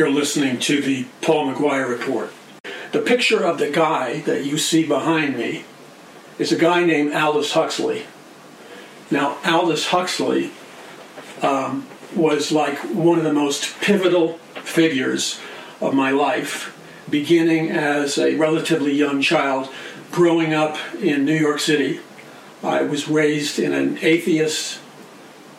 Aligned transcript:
You're 0.00 0.08
listening 0.08 0.58
to 0.60 0.80
the 0.80 1.04
Paul 1.20 1.52
McGuire 1.52 1.86
Report. 1.86 2.32
The 2.92 3.00
picture 3.00 3.44
of 3.44 3.58
the 3.58 3.68
guy 3.68 4.20
that 4.20 4.46
you 4.46 4.56
see 4.56 4.86
behind 4.86 5.36
me 5.36 5.64
is 6.38 6.50
a 6.50 6.56
guy 6.56 6.86
named 6.86 7.12
Aldous 7.12 7.52
Huxley. 7.52 8.06
Now, 9.10 9.36
Aldous 9.44 9.88
Huxley 9.88 10.52
um, 11.42 11.86
was 12.16 12.50
like 12.50 12.78
one 12.78 13.18
of 13.18 13.24
the 13.24 13.34
most 13.34 13.78
pivotal 13.82 14.38
figures 14.64 15.38
of 15.82 15.92
my 15.92 16.12
life, 16.12 16.74
beginning 17.10 17.70
as 17.70 18.16
a 18.16 18.36
relatively 18.36 18.94
young 18.94 19.20
child, 19.20 19.68
growing 20.10 20.54
up 20.54 20.78
in 20.94 21.26
New 21.26 21.36
York 21.36 21.60
City. 21.60 22.00
I 22.62 22.84
was 22.84 23.06
raised 23.06 23.58
in 23.58 23.74
an 23.74 23.98
atheist, 24.00 24.80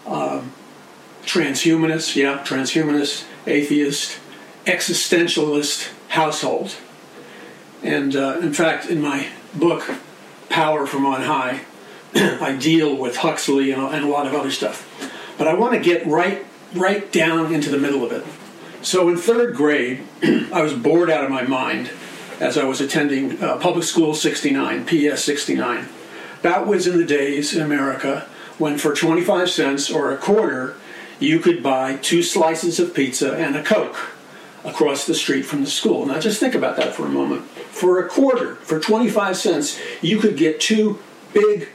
um, 0.08 0.52
transhumanist, 1.26 2.16
yeah, 2.16 2.44
transhumanist, 2.44 3.26
atheist, 3.46 4.18
existentialist 4.66 5.92
household. 6.10 6.76
And 7.84 8.16
uh, 8.16 8.40
in 8.42 8.54
fact, 8.54 8.86
in 8.86 9.02
my 9.02 9.30
book, 9.54 9.90
Power 10.50 10.86
from 10.86 11.06
On 11.06 11.22
High, 11.22 11.62
I 12.16 12.56
deal 12.56 12.96
with 12.96 13.18
Huxley 13.18 13.72
and, 13.72 13.82
and 13.82 14.06
a 14.06 14.08
lot 14.08 14.28
of 14.28 14.34
other 14.34 14.52
stuff. 14.52 14.88
But 15.38 15.48
I 15.48 15.54
want 15.54 15.74
to 15.74 15.80
get 15.80 16.06
right, 16.06 16.46
right 16.76 17.12
down 17.12 17.54
into 17.54 17.70
the 17.70 17.78
middle 17.78 18.04
of 18.04 18.12
it. 18.12 18.26
So 18.86 19.10
in 19.10 19.18
third 19.18 19.56
grade, 19.56 20.04
I 20.52 20.62
was 20.62 20.74
bored 20.74 21.10
out 21.10 21.24
of 21.24 21.30
my 21.32 21.44
mind 21.44 21.92
as 22.40 22.58
I 22.58 22.66
was 22.66 22.82
attending 22.82 23.42
uh, 23.42 23.58
public 23.58 23.84
school 23.84 24.14
69, 24.14 24.86
PS 24.86 25.24
69. 25.24 25.88
That 26.42 26.66
was 26.66 26.88
in 26.88 26.98
the 26.98 27.06
days 27.06 27.56
in 27.56 27.62
America 27.62 28.28
when 28.58 28.78
for 28.78 28.94
25 28.94 29.50
cents 29.50 29.90
or 29.90 30.12
a 30.12 30.18
quarter, 30.18 30.76
you 31.20 31.40
could 31.40 31.62
buy 31.64 31.96
two 31.98 32.24
slices 32.24 32.80
of 32.80 32.94
pizza 32.94 33.36
and 33.36 33.56
a 33.56 33.64
Coke 33.64 34.12
across 34.64 35.06
the 35.06 35.16
street 35.16 35.44
from 35.44 35.62
the 35.62 35.70
school. 35.70 36.06
Now 36.06 36.20
just 36.20 36.40
think 36.40 36.56
about 36.56 36.78
that 36.78 36.94
for 36.94 37.06
a 37.06 37.10
moment. 37.10 37.44
For 37.44 38.04
a 38.04 38.08
quarter, 38.08 38.56
for 38.58 38.80
25 38.80 39.38
cents, 39.38 39.80
you 40.02 40.20
could 40.20 40.38
get 40.38 40.60
two 40.60 41.00
big, 41.34 41.70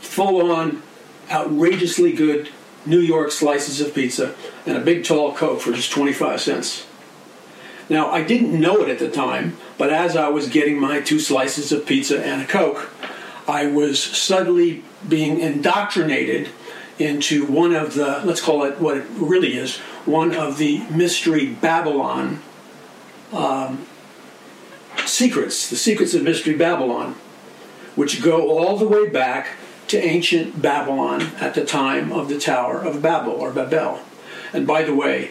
full 0.00 0.52
on, 0.52 0.82
outrageously 1.30 2.12
good 2.12 2.50
New 2.84 3.00
York 3.00 3.32
slices 3.32 3.80
of 3.80 3.94
pizza 3.94 4.34
and 4.64 4.76
a 4.76 4.80
big 4.80 5.04
tall 5.04 5.34
Coke 5.34 5.60
for 5.60 5.72
just 5.72 5.90
25 5.90 6.40
cents. 6.40 6.86
Now, 7.88 8.10
I 8.10 8.22
didn't 8.22 8.58
know 8.58 8.82
it 8.82 8.88
at 8.88 8.98
the 8.98 9.10
time, 9.10 9.56
but 9.78 9.92
as 9.92 10.16
I 10.16 10.28
was 10.28 10.48
getting 10.48 10.80
my 10.80 11.00
two 11.00 11.20
slices 11.20 11.72
of 11.72 11.86
pizza 11.86 12.24
and 12.24 12.42
a 12.42 12.46
Coke, 12.46 12.90
I 13.48 13.66
was 13.66 14.02
suddenly 14.02 14.82
being 15.08 15.40
indoctrinated 15.40 16.48
into 16.98 17.46
one 17.46 17.74
of 17.74 17.94
the, 17.94 18.22
let's 18.24 18.40
call 18.40 18.64
it 18.64 18.80
what 18.80 18.96
it 18.96 19.06
really 19.10 19.56
is, 19.56 19.76
one 20.04 20.34
of 20.34 20.58
the 20.58 20.80
mystery 20.88 21.46
Babylon 21.46 22.40
um, 23.32 23.86
secrets, 25.04 25.68
the 25.68 25.76
secrets 25.76 26.14
of 26.14 26.22
mystery 26.22 26.54
Babylon, 26.54 27.14
which 27.94 28.22
go 28.22 28.50
all 28.50 28.76
the 28.76 28.88
way 28.88 29.08
back 29.08 29.56
to 29.88 29.98
ancient 29.98 30.60
Babylon 30.60 31.22
at 31.40 31.54
the 31.54 31.64
time 31.64 32.12
of 32.12 32.28
the 32.28 32.38
Tower 32.38 32.80
of 32.80 33.02
Babel 33.02 33.32
or 33.32 33.52
Babel. 33.52 34.00
And 34.52 34.66
by 34.66 34.82
the 34.82 34.94
way, 34.94 35.30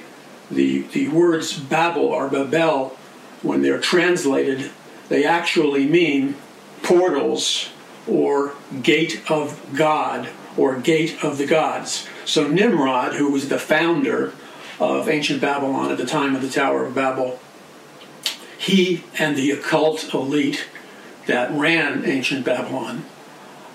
the, 0.50 0.81
the 0.81 1.08
words 1.09 1.58
Babel 1.58 2.06
or 2.06 2.30
Babel, 2.30 2.96
when 3.42 3.62
they're 3.62 3.80
translated, 3.80 4.72
they 5.09 5.25
actually 5.25 5.88
mean 5.88 6.36
portals 6.84 7.70
or 8.08 8.54
gate 8.81 9.24
of 9.30 9.59
God 9.75 10.30
or 10.58 10.80
gate 10.80 11.24
of 11.24 11.38
the 11.38 11.46
gods. 11.46 12.08
So 12.26 12.48
Nimrod, 12.48 13.16
who 13.16 13.32
was 13.32 13.50
the 13.50 13.60
founder 13.60 14.34
of 14.80 15.10
ancient 15.10 15.42
Babylon 15.42 15.92
at 15.92 15.98
the 15.98 16.06
time 16.06 16.36
of 16.36 16.42
the 16.42 16.50
Tower 16.50 16.86
of 16.86 16.96
Babel, 16.96 17.40
he 18.58 19.04
and 19.20 19.36
the 19.36 19.52
occult 19.52 20.14
elite 20.14 20.68
that 21.28 21.52
ran 21.52 22.06
ancient 22.06 22.46
Babylon, 22.46 23.06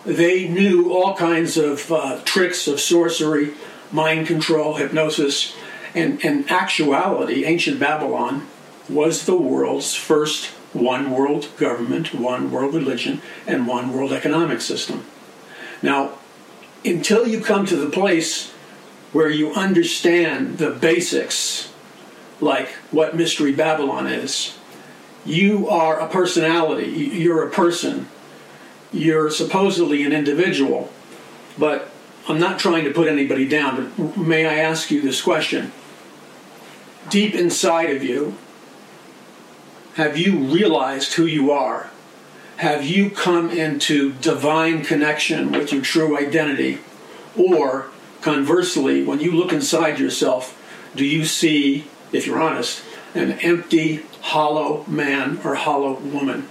they 0.05 0.49
knew 0.49 0.93
all 0.93 1.15
kinds 1.15 1.57
of 1.57 1.93
uh, 1.93 2.21
tricks 2.25 2.67
of 2.67 2.81
sorcery, 2.81 3.53
mind 3.93 4.27
control, 4.27 4.75
hypnosis, 4.75 5.55
and 5.95 6.21
in 6.25 6.49
actuality, 6.49 7.45
ancient 7.45 7.79
Babylon 7.81 8.47
was 8.89 9.27
the 9.27 9.37
world's 9.37 9.95
first 9.95 10.47
one 10.73 11.11
world 11.11 11.49
government, 11.57 12.15
one 12.15 12.51
world 12.51 12.75
religion, 12.75 13.21
and 13.47 13.67
one 13.67 13.93
world 13.93 14.13
economic 14.13 14.61
system. 14.61 15.05
Now, 15.83 16.13
until 16.85 17.27
you 17.27 17.41
come 17.41 17.67
to 17.67 17.77
the 17.77 17.91
place 17.91 18.51
where 19.13 19.29
you 19.29 19.53
understand 19.53 20.59
the 20.59 20.71
basics, 20.71 21.73
like 22.41 22.69
what 22.91 23.17
Mystery 23.17 23.53
Babylon 23.53 24.07
is, 24.07 24.57
you 25.25 25.69
are 25.69 26.01
a 26.01 26.09
personality, 26.09 26.87
you're 26.87 27.47
a 27.47 27.51
person, 27.51 28.09
you're 28.93 29.31
supposedly 29.31 30.05
an 30.05 30.13
individual, 30.13 30.91
but 31.59 31.91
I'm 32.29 32.39
not 32.39 32.59
trying 32.59 32.85
to 32.85 32.93
put 32.93 33.09
anybody 33.09 33.47
down, 33.47 33.93
but 33.97 34.17
may 34.17 34.47
I 34.47 34.57
ask 34.57 34.91
you 34.91 35.03
this 35.03 35.21
question? 35.21 35.73
Deep 37.09 37.35
inside 37.35 37.91
of 37.91 38.05
you, 38.05 38.37
have 39.95 40.17
you 40.17 40.39
realized 40.39 41.15
who 41.15 41.27
you 41.27 41.51
are? 41.51 41.90
Have 42.61 42.85
you 42.85 43.09
come 43.09 43.49
into 43.49 44.13
divine 44.21 44.85
connection 44.85 45.51
with 45.51 45.73
your 45.73 45.81
true 45.81 46.19
identity? 46.19 46.81
Or 47.35 47.87
conversely, 48.21 49.03
when 49.03 49.19
you 49.19 49.33
look 49.33 49.51
inside 49.51 49.99
yourself, 49.99 50.61
do 50.95 51.07
you 51.07 51.25
see, 51.25 51.87
if 52.13 52.27
you're 52.27 52.39
honest, 52.39 52.83
an 53.15 53.33
empty, 53.41 54.05
hollow 54.21 54.85
man 54.87 55.41
or 55.43 55.55
hollow 55.55 55.95
woman? 56.01 56.51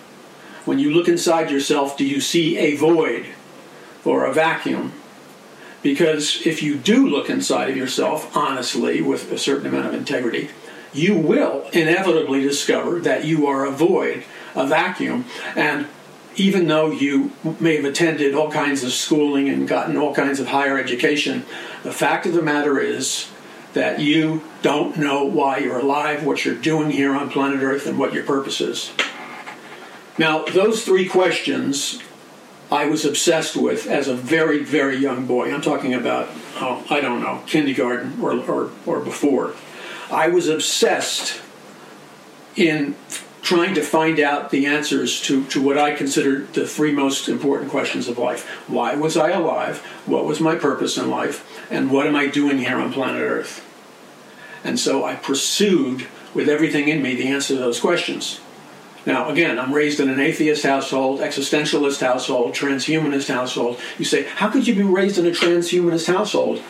When 0.65 0.79
you 0.79 0.89
look 0.91 1.07
inside 1.07 1.51
yourself, 1.51 1.95
do 1.95 2.03
you 2.03 2.21
see 2.21 2.57
a 2.57 2.75
void 2.75 3.27
or 4.03 4.25
a 4.25 4.33
vacuum? 4.33 4.93
Because 5.83 6.43
if 6.43 6.63
you 6.63 6.75
do 6.75 7.07
look 7.07 7.29
inside 7.29 7.69
of 7.69 7.77
yourself 7.77 8.35
honestly 8.35 8.99
with 8.99 9.31
a 9.31 9.37
certain 9.37 9.67
amount 9.67 9.85
of 9.85 9.93
integrity, 9.93 10.49
you 10.91 11.15
will 11.15 11.69
inevitably 11.71 12.41
discover 12.41 12.99
that 13.01 13.25
you 13.25 13.45
are 13.45 13.63
a 13.63 13.71
void, 13.71 14.23
a 14.55 14.65
vacuum, 14.65 15.25
and 15.55 15.85
even 16.39 16.67
though 16.67 16.89
you 16.89 17.31
may 17.59 17.75
have 17.75 17.85
attended 17.85 18.33
all 18.33 18.49
kinds 18.49 18.83
of 18.83 18.93
schooling 18.93 19.49
and 19.49 19.67
gotten 19.67 19.97
all 19.97 20.15
kinds 20.15 20.39
of 20.39 20.47
higher 20.47 20.79
education, 20.79 21.45
the 21.83 21.91
fact 21.91 22.25
of 22.25 22.33
the 22.33 22.41
matter 22.41 22.79
is 22.79 23.29
that 23.73 23.99
you 23.99 24.41
don't 24.61 24.97
know 24.97 25.25
why 25.25 25.57
you're 25.57 25.79
alive, 25.79 26.25
what 26.25 26.45
you're 26.45 26.55
doing 26.55 26.89
here 26.89 27.13
on 27.13 27.29
planet 27.29 27.61
Earth, 27.61 27.85
and 27.85 27.99
what 27.99 28.13
your 28.13 28.23
purpose 28.23 28.61
is. 28.61 28.91
Now, 30.17 30.45
those 30.45 30.83
three 30.83 31.07
questions 31.07 32.01
I 32.71 32.85
was 32.85 33.03
obsessed 33.03 33.55
with 33.55 33.87
as 33.87 34.07
a 34.07 34.15
very, 34.15 34.63
very 34.63 34.97
young 34.97 35.25
boy. 35.25 35.53
I'm 35.53 35.61
talking 35.61 35.93
about, 35.93 36.29
oh, 36.55 36.85
I 36.89 37.01
don't 37.01 37.21
know, 37.21 37.41
kindergarten 37.47 38.21
or, 38.21 38.39
or, 38.39 38.71
or 38.85 38.99
before. 38.99 39.55
I 40.11 40.29
was 40.29 40.47
obsessed 40.47 41.41
in 42.55 42.95
trying 43.41 43.73
to 43.75 43.81
find 43.81 44.19
out 44.19 44.49
the 44.49 44.65
answers 44.65 45.21
to, 45.21 45.45
to 45.45 45.61
what 45.61 45.77
I 45.77 45.95
considered 45.95 46.53
the 46.53 46.67
three 46.67 46.91
most 46.91 47.29
important 47.29 47.71
questions 47.71 48.07
of 48.07 48.17
life. 48.17 48.47
Why 48.67 48.95
was 48.95 49.17
I 49.17 49.31
alive? 49.31 49.79
What 50.05 50.25
was 50.25 50.39
my 50.39 50.55
purpose 50.55 50.97
in 50.97 51.09
life? 51.09 51.45
And 51.71 51.91
what 51.91 52.07
am 52.07 52.15
I 52.15 52.27
doing 52.27 52.59
here 52.59 52.77
on 52.77 52.91
planet 52.91 53.21
Earth? 53.21 53.65
And 54.63 54.79
so 54.79 55.05
I 55.05 55.15
pursued 55.15 56.07
with 56.33 56.49
everything 56.49 56.89
in 56.89 57.01
me 57.01 57.15
the 57.15 57.29
answer 57.29 57.55
to 57.55 57.59
those 57.59 57.79
questions. 57.79 58.41
Now, 59.05 59.29
again, 59.29 59.57
I'm 59.57 59.73
raised 59.73 59.99
in 59.99 60.09
an 60.09 60.19
atheist 60.19 60.63
household, 60.63 61.21
existentialist 61.21 62.01
household, 62.01 62.53
transhumanist 62.53 63.33
household. 63.33 63.79
You 63.97 64.05
say, 64.05 64.23
how 64.23 64.49
could 64.49 64.67
you 64.67 64.75
be 64.75 64.83
raised 64.83 65.17
in 65.17 65.25
a 65.25 65.31
transhumanist 65.31 66.07
household? 66.07 66.61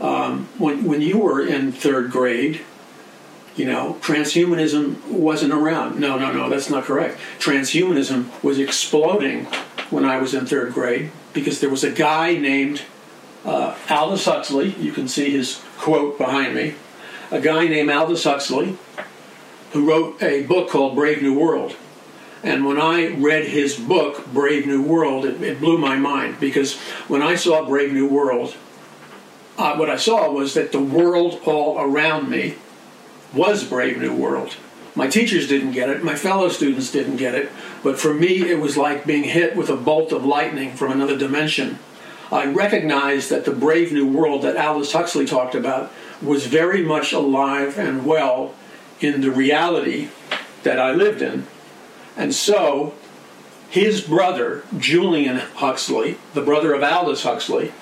Um, 0.00 0.48
when, 0.58 0.84
when 0.84 1.02
you 1.02 1.18
were 1.18 1.46
in 1.46 1.72
third 1.72 2.10
grade, 2.10 2.62
you 3.56 3.64
know, 3.64 3.96
transhumanism 4.00 5.02
wasn't 5.08 5.52
around. 5.52 5.98
No, 5.98 6.18
no, 6.18 6.30
no, 6.30 6.48
that's 6.50 6.68
not 6.68 6.84
correct. 6.84 7.18
Transhumanism 7.38 8.42
was 8.42 8.58
exploding 8.58 9.46
when 9.90 10.04
I 10.04 10.18
was 10.18 10.34
in 10.34 10.46
third 10.46 10.74
grade 10.74 11.10
because 11.32 11.60
there 11.60 11.70
was 11.70 11.82
a 11.82 11.90
guy 11.90 12.36
named 12.36 12.82
uh, 13.44 13.76
Aldous 13.88 14.26
Huxley. 14.26 14.74
You 14.78 14.92
can 14.92 15.08
see 15.08 15.30
his 15.30 15.62
quote 15.78 16.18
behind 16.18 16.54
me. 16.54 16.74
A 17.30 17.40
guy 17.40 17.66
named 17.66 17.90
Aldous 17.90 18.24
Huxley 18.24 18.76
who 19.72 19.88
wrote 19.88 20.22
a 20.22 20.42
book 20.44 20.68
called 20.68 20.94
Brave 20.94 21.22
New 21.22 21.38
World. 21.38 21.76
And 22.42 22.64
when 22.64 22.80
I 22.80 23.08
read 23.08 23.46
his 23.46 23.76
book, 23.76 24.26
Brave 24.26 24.66
New 24.66 24.82
World, 24.82 25.24
it, 25.24 25.42
it 25.42 25.60
blew 25.60 25.78
my 25.78 25.96
mind 25.96 26.38
because 26.38 26.78
when 27.08 27.22
I 27.22 27.34
saw 27.34 27.66
Brave 27.66 27.92
New 27.92 28.08
World, 28.08 28.54
uh, 29.58 29.76
what 29.76 29.88
I 29.90 29.96
saw 29.96 30.30
was 30.30 30.54
that 30.54 30.72
the 30.72 30.80
world 30.80 31.40
all 31.46 31.80
around 31.80 32.28
me 32.28 32.56
was 33.36 33.64
Brave 33.64 33.98
New 33.98 34.14
World. 34.14 34.56
My 34.94 35.06
teachers 35.06 35.46
didn't 35.46 35.72
get 35.72 35.90
it, 35.90 36.02
my 36.02 36.14
fellow 36.14 36.48
students 36.48 36.90
didn't 36.90 37.16
get 37.16 37.34
it, 37.34 37.50
but 37.82 38.00
for 38.00 38.14
me 38.14 38.50
it 38.50 38.58
was 38.58 38.76
like 38.78 39.04
being 39.04 39.24
hit 39.24 39.54
with 39.54 39.68
a 39.68 39.76
bolt 39.76 40.10
of 40.10 40.24
lightning 40.24 40.74
from 40.74 40.90
another 40.90 41.18
dimension. 41.18 41.78
I 42.32 42.46
recognized 42.46 43.30
that 43.30 43.44
the 43.44 43.52
Brave 43.52 43.92
New 43.92 44.06
World 44.06 44.42
that 44.42 44.56
Aldous 44.56 44.92
Huxley 44.92 45.26
talked 45.26 45.54
about 45.54 45.92
was 46.22 46.46
very 46.46 46.82
much 46.82 47.12
alive 47.12 47.78
and 47.78 48.06
well 48.06 48.54
in 49.00 49.20
the 49.20 49.30
reality 49.30 50.08
that 50.62 50.78
I 50.78 50.92
lived 50.92 51.20
in. 51.22 51.46
And 52.16 52.34
so 52.34 52.94
his 53.68 54.00
brother, 54.00 54.64
Julian 54.78 55.36
Huxley, 55.36 56.16
the 56.32 56.40
brother 56.40 56.72
of 56.72 56.82
Aldous 56.82 57.22
Huxley, 57.22 57.72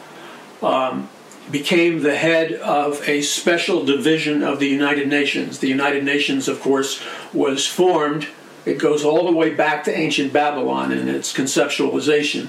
um, 0.63 1.09
became 1.51 2.03
the 2.03 2.17
head 2.17 2.53
of 2.53 3.07
a 3.09 3.23
special 3.23 3.85
division 3.85 4.43
of 4.43 4.59
the 4.59 4.69
United 4.69 5.09
Nations. 5.09 5.59
The 5.59 5.69
United 5.69 6.05
Nations, 6.05 6.49
of 6.49 6.61
course, 6.61 7.03
was 7.33 7.67
formed, 7.67 8.29
it 8.65 8.79
goes 8.79 9.05
all 9.05 9.27
the 9.27 9.37
way 9.37 9.51
back 9.51 9.85
to 9.85 9.97
ancient 9.97 10.33
Babylon 10.33 10.91
in 10.91 11.09
its 11.09 11.33
conceptualization. 11.33 12.49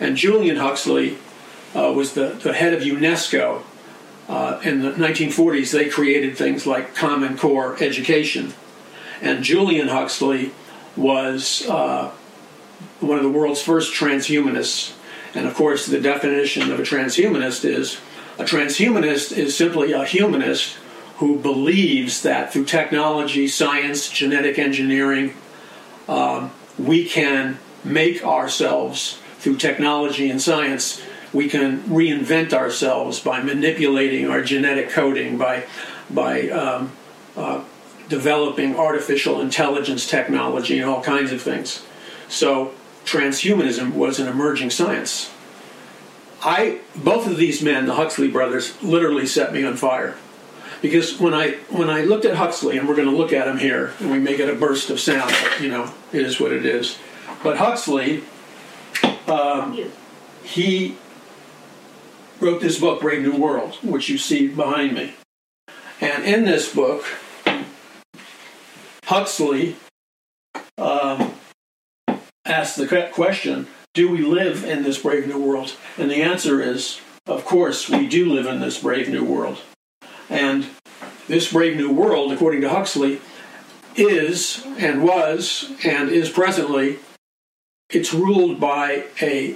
And 0.00 0.16
Julian 0.16 0.56
Huxley 0.56 1.18
uh, 1.74 1.92
was 1.94 2.14
the, 2.14 2.28
the 2.28 2.52
head 2.52 2.74
of 2.74 2.82
UNESCO. 2.82 3.62
Uh, 4.28 4.60
in 4.64 4.82
the 4.82 4.92
1940s, 4.92 5.70
they 5.70 5.88
created 5.88 6.36
things 6.36 6.66
like 6.66 6.94
Common 6.94 7.36
Core 7.36 7.76
education. 7.80 8.54
And 9.20 9.44
Julian 9.44 9.88
Huxley 9.88 10.52
was 10.96 11.66
uh, 11.68 12.10
one 13.00 13.18
of 13.18 13.22
the 13.22 13.30
world's 13.30 13.62
first 13.62 13.94
transhumanists. 13.94 14.94
And 15.34 15.46
of 15.46 15.54
course, 15.54 15.86
the 15.86 16.00
definition 16.00 16.70
of 16.72 16.80
a 16.80 16.82
transhumanist 16.82 17.64
is 17.64 18.00
a 18.38 18.42
transhumanist 18.42 19.36
is 19.36 19.56
simply 19.56 19.92
a 19.92 20.04
humanist 20.04 20.76
who 21.18 21.38
believes 21.38 22.22
that 22.22 22.52
through 22.52 22.64
technology, 22.64 23.46
science, 23.46 24.08
genetic 24.08 24.58
engineering, 24.58 25.34
um, 26.08 26.50
we 26.76 27.04
can 27.04 27.58
make 27.84 28.24
ourselves, 28.24 29.20
through 29.38 29.56
technology 29.56 30.28
and 30.28 30.42
science, 30.42 31.00
we 31.32 31.48
can 31.48 31.80
reinvent 31.82 32.52
ourselves 32.52 33.20
by 33.20 33.40
manipulating 33.42 34.28
our 34.28 34.42
genetic 34.42 34.90
coding, 34.90 35.36
by, 35.36 35.64
by 36.10 36.48
um, 36.48 36.92
uh, 37.36 37.62
developing 38.08 38.76
artificial 38.76 39.40
intelligence 39.40 40.08
technology 40.08 40.78
and 40.78 40.88
all 40.88 41.02
kinds 41.02 41.32
of 41.32 41.40
things. 41.40 41.84
So 42.28 42.72
transhumanism 43.04 43.92
was 43.92 44.18
an 44.18 44.28
emerging 44.28 44.70
science. 44.70 45.30
I 46.44 46.80
both 46.94 47.26
of 47.26 47.38
these 47.38 47.62
men, 47.62 47.86
the 47.86 47.94
Huxley 47.94 48.28
brothers, 48.28 48.80
literally 48.82 49.26
set 49.26 49.52
me 49.52 49.64
on 49.64 49.76
fire. 49.76 50.16
Because 50.82 51.18
when 51.18 51.32
I 51.32 51.52
when 51.70 51.88
I 51.88 52.02
looked 52.02 52.26
at 52.26 52.36
Huxley, 52.36 52.76
and 52.76 52.86
we're 52.86 52.96
going 52.96 53.08
to 53.08 53.16
look 53.16 53.32
at 53.32 53.48
him 53.48 53.56
here, 53.56 53.94
and 54.00 54.10
we 54.10 54.18
may 54.18 54.36
get 54.36 54.50
a 54.50 54.54
burst 54.54 54.90
of 54.90 55.00
sound, 55.00 55.34
but, 55.42 55.60
you 55.62 55.70
know, 55.70 55.92
it 56.12 56.20
is 56.20 56.38
what 56.38 56.52
it 56.52 56.66
is. 56.66 56.98
But 57.42 57.56
Huxley, 57.56 58.22
um, 59.26 59.90
he 60.42 60.96
wrote 62.40 62.60
this 62.60 62.78
book, 62.78 63.00
Brave 63.00 63.22
New 63.22 63.36
World, 63.36 63.76
which 63.82 64.10
you 64.10 64.18
see 64.18 64.48
behind 64.48 64.92
me. 64.92 65.14
And 66.02 66.24
in 66.24 66.44
this 66.44 66.74
book, 66.74 67.06
Huxley 69.04 69.76
um, 70.76 71.34
asked 72.44 72.76
the 72.76 73.10
question 73.14 73.68
Do 73.94 74.10
we 74.10 74.22
live 74.22 74.64
in 74.64 74.82
this 74.82 74.98
brave 74.98 75.28
new 75.28 75.38
world? 75.38 75.76
And 75.96 76.10
the 76.10 76.20
answer 76.20 76.60
is, 76.60 77.00
of 77.26 77.44
course, 77.44 77.88
we 77.88 78.08
do 78.08 78.32
live 78.32 78.46
in 78.46 78.58
this 78.58 78.80
brave 78.80 79.08
new 79.08 79.24
world. 79.24 79.58
And 80.28 80.66
this 81.28 81.52
brave 81.52 81.76
new 81.76 81.92
world, 81.92 82.32
according 82.32 82.62
to 82.62 82.70
Huxley, 82.70 83.20
is 83.94 84.66
and 84.78 85.04
was 85.04 85.72
and 85.84 86.10
is 86.10 86.28
presently, 86.28 86.98
it's 87.88 88.12
ruled 88.12 88.58
by 88.58 89.04
a 89.22 89.54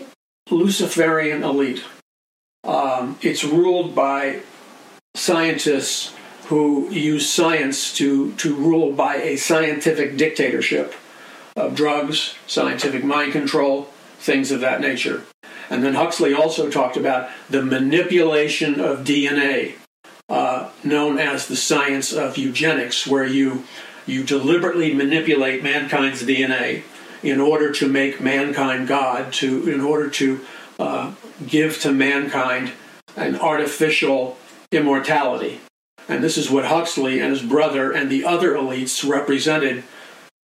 Luciferian 0.51 1.43
elite. 1.43 1.83
Um, 2.63 3.19
it's 3.21 3.43
ruled 3.43 3.97
by 3.97 4.43
scientists 5.17 6.15
who 6.47 6.89
use 6.91 7.29
science 7.29 7.93
to, 7.97 8.33
to 8.35 8.55
rule 8.55 8.93
by 8.93 9.17
a 9.17 9.37
scientific 9.37 10.17
dictatorship 10.17 10.95
of 11.57 11.75
drugs, 11.75 12.37
scientific 12.47 13.03
mind 13.03 13.33
control, 13.33 13.91
things 14.19 14.51
of 14.51 14.61
that 14.61 14.81
nature. 14.81 15.25
And 15.71 15.85
then 15.85 15.95
Huxley 15.95 16.33
also 16.33 16.71
talked 16.71 16.97
about 16.97 17.31
the 17.51 17.63
manipulation 17.63 18.81
of 18.81 19.05
DNA, 19.05 19.75
uh, 20.29 20.71
known 20.83 21.19
as 21.19 21.47
the 21.47 21.57
science 21.57 22.13
of 22.13 22.39
eugenics, 22.39 23.07
where 23.07 23.27
you 23.27 23.65
you 24.07 24.25
deliberately 24.25 24.95
manipulate 24.95 25.63
mankind's 25.63 26.23
DNA 26.23 26.83
in 27.23 27.41
order 27.41 27.71
to 27.73 27.89
make 27.89 28.21
mankind 28.21 28.89
God, 28.89 29.33
to 29.35 29.69
in 29.69 29.81
order 29.81 30.09
to 30.09 30.41
uh, 30.79 31.13
give 31.47 31.81
to 31.81 31.93
mankind 31.93 32.73
an 33.17 33.37
artificial 33.37 34.39
immortality. 34.73 35.61
And 36.09 36.25
this 36.25 36.39
is 36.39 36.51
what 36.51 36.65
Huxley 36.65 37.21
and 37.21 37.31
his 37.31 37.43
brother 37.43 37.93
and 37.93 38.11
the 38.11 38.25
other 38.25 38.55
elites 38.55 39.07
represented 39.07 39.85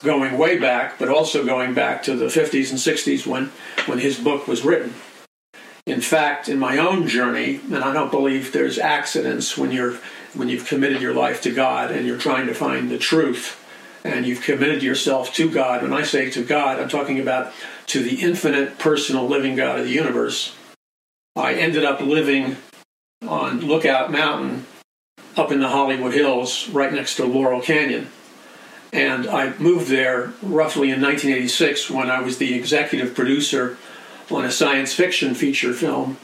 going 0.04 0.38
way 0.38 0.58
back, 0.58 1.00
but 1.00 1.10
also 1.10 1.46
going 1.46 1.74
back 1.74 2.04
to 2.04 2.16
the 2.16 2.26
50s 2.26 2.70
and 2.70 2.80
60s 2.80 3.26
when, 3.26 3.52
when 3.86 4.00
his 4.00 4.20
book 4.20 4.48
was 4.48 4.64
written. 4.64 4.94
In 5.86 6.02
fact, 6.02 6.48
in 6.48 6.60
my 6.60 6.78
own 6.78 7.08
journey, 7.08 7.60
and 7.66 7.84
I 7.84 7.94
don't 7.94 8.12
believe 8.12 8.54
there's 8.54 8.78
accidents 8.78 9.58
when 9.58 9.72
you're 9.72 9.98
when 10.34 10.50
you've 10.50 10.66
committed 10.66 11.02
your 11.02 11.14
life 11.14 11.42
to 11.44 11.52
God 11.52 11.92
and 11.92 12.08
you're 12.08 12.18
trying 12.18 12.48
to 12.48 12.56
find 12.56 12.90
the 12.90 12.98
truth 12.98 13.64
and 14.04 14.26
you've 14.26 14.42
committed 14.42 14.82
yourself 14.82 15.34
to 15.36 15.50
God. 15.50 15.84
When 15.84 15.94
I 15.94 16.04
say 16.04 16.30
to 16.32 16.44
God, 16.44 16.80
I'm 16.80 16.90
talking 16.90 17.20
about 17.20 17.54
to 17.88 18.02
the 18.02 18.22
infinite 18.22 18.80
personal 18.80 19.28
living 19.28 19.56
God 19.56 19.80
of 19.80 19.86
the 19.86 19.92
universe. 19.92 20.56
I 21.36 21.54
ended 21.54 21.86
up 21.86 22.02
living 22.02 22.58
on 23.22 23.62
Lookout 23.62 24.12
Mountain 24.12 24.66
up 25.38 25.52
in 25.52 25.60
the 25.60 25.70
Hollywood 25.70 26.14
Hills 26.14 26.70
right 26.70 26.92
next 26.92 27.16
to 27.16 27.26
Laurel 27.26 27.62
Canyon. 27.62 28.10
And 28.94 29.26
I 29.26 29.58
moved 29.58 29.88
there 29.88 30.34
roughly 30.44 30.92
in 30.92 31.02
1986 31.02 31.90
when 31.90 32.12
I 32.12 32.22
was 32.22 32.38
the 32.38 32.54
executive 32.54 33.16
producer 33.16 33.78
on 34.30 34.46
a 34.46 34.52
science 34.52 34.94
fiction 34.94 35.34
feature 35.34 35.74
film 35.74 36.18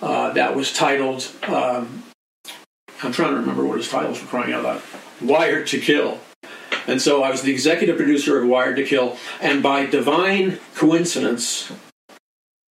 uh, 0.00 0.32
that 0.32 0.56
was 0.56 0.72
titled, 0.72 1.30
um, 1.42 2.04
I'm 3.02 3.12
trying 3.12 3.34
to 3.34 3.40
remember 3.40 3.66
what 3.66 3.76
his 3.76 3.90
title 3.90 4.14
for 4.14 4.26
crying 4.26 4.54
out 4.54 4.64
loud, 4.64 4.82
Wired 5.20 5.66
to 5.68 5.78
Kill. 5.78 6.20
And 6.86 7.02
so 7.02 7.22
I 7.22 7.30
was 7.30 7.42
the 7.42 7.52
executive 7.52 7.96
producer 7.96 8.40
of 8.40 8.48
Wired 8.48 8.76
to 8.76 8.84
Kill, 8.84 9.18
and 9.40 9.62
by 9.62 9.84
divine 9.84 10.58
coincidence, 10.74 11.70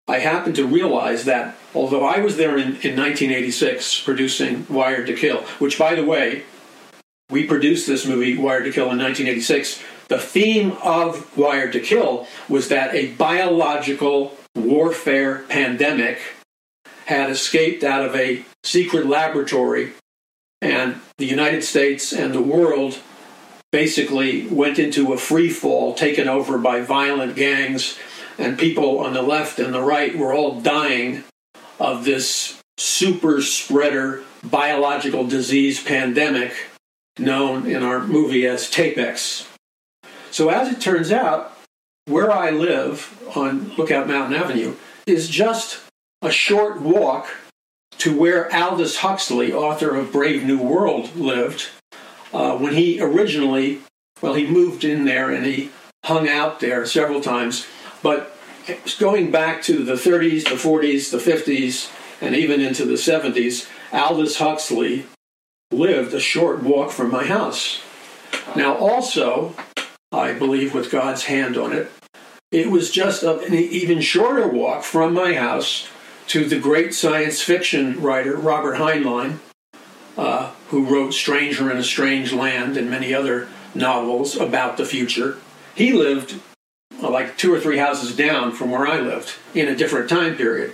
I 0.08 0.20
happened 0.20 0.56
to 0.56 0.66
realize 0.66 1.26
that 1.26 1.56
although 1.74 2.04
I 2.06 2.20
was 2.20 2.38
there 2.38 2.58
in, 2.58 2.78
in 2.78 2.98
1986 2.98 4.02
producing 4.02 4.66
Wired 4.70 5.06
to 5.08 5.14
Kill, 5.16 5.42
which, 5.60 5.78
by 5.78 5.94
the 5.94 6.06
way, 6.06 6.44
we 7.30 7.46
produced 7.46 7.88
this 7.88 8.06
movie, 8.06 8.38
Wired 8.38 8.66
to 8.66 8.72
Kill, 8.72 8.92
in 8.92 9.00
1986. 9.00 9.84
The 10.08 10.20
theme 10.20 10.74
of 10.84 11.36
Wired 11.38 11.74
to 11.74 11.80
Kill 11.80 12.28
was 12.48 12.70
that 12.70 12.94
a 12.94 13.08
biological 13.14 14.38
warfare 14.56 15.40
pandemic 15.50 16.20
had 17.08 17.30
escaped 17.30 17.84
out 17.84 18.06
of 18.06 18.16
a 18.16 18.46
secret 18.64 19.06
laboratory, 19.08 19.94
and 20.62 21.02
the 21.18 21.26
United 21.26 21.64
States 21.64 22.14
and 22.14 22.34
the 22.34 22.42
world 22.42 23.00
basically 23.72 24.48
went 24.48 24.80
into 24.80 25.12
a 25.12 25.18
free 25.18 25.50
fall 25.50 25.94
taken 25.94 26.28
over 26.28 26.58
by 26.58 26.82
violent 26.82 27.36
gangs, 27.36 27.98
and 28.38 28.58
people 28.58 29.00
on 29.00 29.14
the 29.14 29.22
left 29.22 29.60
and 29.60 29.74
the 29.74 29.82
right 29.82 30.16
were 30.18 30.34
all 30.34 30.62
dying 30.62 31.24
of 31.80 32.06
this 32.06 32.62
super 32.78 33.42
spreader 33.42 34.24
biological 34.44 35.26
disease 35.26 35.84
pandemic 35.84 36.54
known 37.18 37.68
in 37.68 37.84
our 37.84 38.06
movie 38.06 38.46
as 38.46 38.70
Tapex. 38.70 39.48
So, 40.32 40.50
as 40.50 40.72
it 40.72 40.82
turns 40.82 41.12
out, 41.12 41.58
where 42.06 42.32
I 42.32 42.50
live 42.50 43.18
on 43.36 43.74
Lookout 43.78 44.08
Mountain 44.08 44.38
Avenue 44.38 44.76
is 45.06 45.30
just 45.30 45.80
a 46.22 46.32
short 46.32 46.82
walk 46.82 47.30
to 48.00 48.18
where 48.18 48.54
Aldous 48.54 48.98
Huxley, 48.98 49.54
author 49.54 49.96
of 49.96 50.12
Brave 50.12 50.44
New 50.44 50.62
World, 50.62 51.16
lived 51.16 51.70
uh, 52.34 52.58
when 52.58 52.74
he 52.74 53.02
originally, 53.02 53.82
well, 54.22 54.34
he 54.34 54.46
moved 54.46 54.84
in 54.84 55.06
there 55.06 55.32
and 55.32 55.46
he 55.46 55.72
hung 56.04 56.28
out 56.28 56.60
there 56.60 56.86
several 56.86 57.22
times. 57.22 57.66
But 58.04 58.38
going 59.00 59.32
back 59.32 59.62
to 59.64 59.84
the 59.84 59.94
30s, 59.94 60.44
the 60.44 60.56
40s, 60.56 61.12
the 61.12 61.18
50s, 61.18 61.92
and 62.22 62.36
even 62.36 62.62
into 62.62 62.86
the 62.86 62.94
70s, 62.94 63.68
Aldous 63.92 64.38
Huxley 64.38 65.06
lived 65.72 66.14
a 66.14 66.20
short 66.20 66.64
walk 66.64 66.92
from 66.92 67.12
my 67.12 67.26
house. 67.26 67.82
Now, 68.56 68.76
also, 68.76 69.56
I 70.12 70.34
believe 70.34 70.74
with 70.74 70.92
God's 70.92 71.26
hand 71.26 71.58
on 71.58 71.74
it, 71.74 71.92
it 72.52 72.70
was 72.70 72.92
just 72.92 73.24
an 73.24 73.54
even 73.54 74.02
shorter 74.02 74.48
walk 74.48 74.84
from 74.84 75.14
my 75.14 75.34
house 75.34 75.90
to 76.28 76.46
the 76.46 76.60
great 76.60 76.94
science 76.94 77.42
fiction 77.42 78.02
writer 78.02 78.36
Robert 78.38 78.78
Heinlein, 78.78 79.40
uh, 80.18 80.52
who 80.70 80.86
wrote 80.86 81.14
Stranger 81.14 81.70
in 81.70 81.78
a 81.78 81.84
Strange 81.84 82.32
Land 82.32 82.78
and 82.78 82.90
many 82.90 83.14
other 83.14 83.48
novels 83.74 84.36
about 84.36 84.78
the 84.78 84.86
future. 84.86 85.38
He 85.76 85.92
lived 85.92 86.40
uh, 87.02 87.10
like 87.10 87.38
two 87.38 87.54
or 87.54 87.60
three 87.60 87.78
houses 87.78 88.16
down 88.16 88.54
from 88.54 88.72
where 88.72 88.88
I 88.88 89.00
lived 89.00 89.36
in 89.54 89.68
a 89.68 89.76
different 89.76 90.10
time 90.10 90.36
period. 90.36 90.74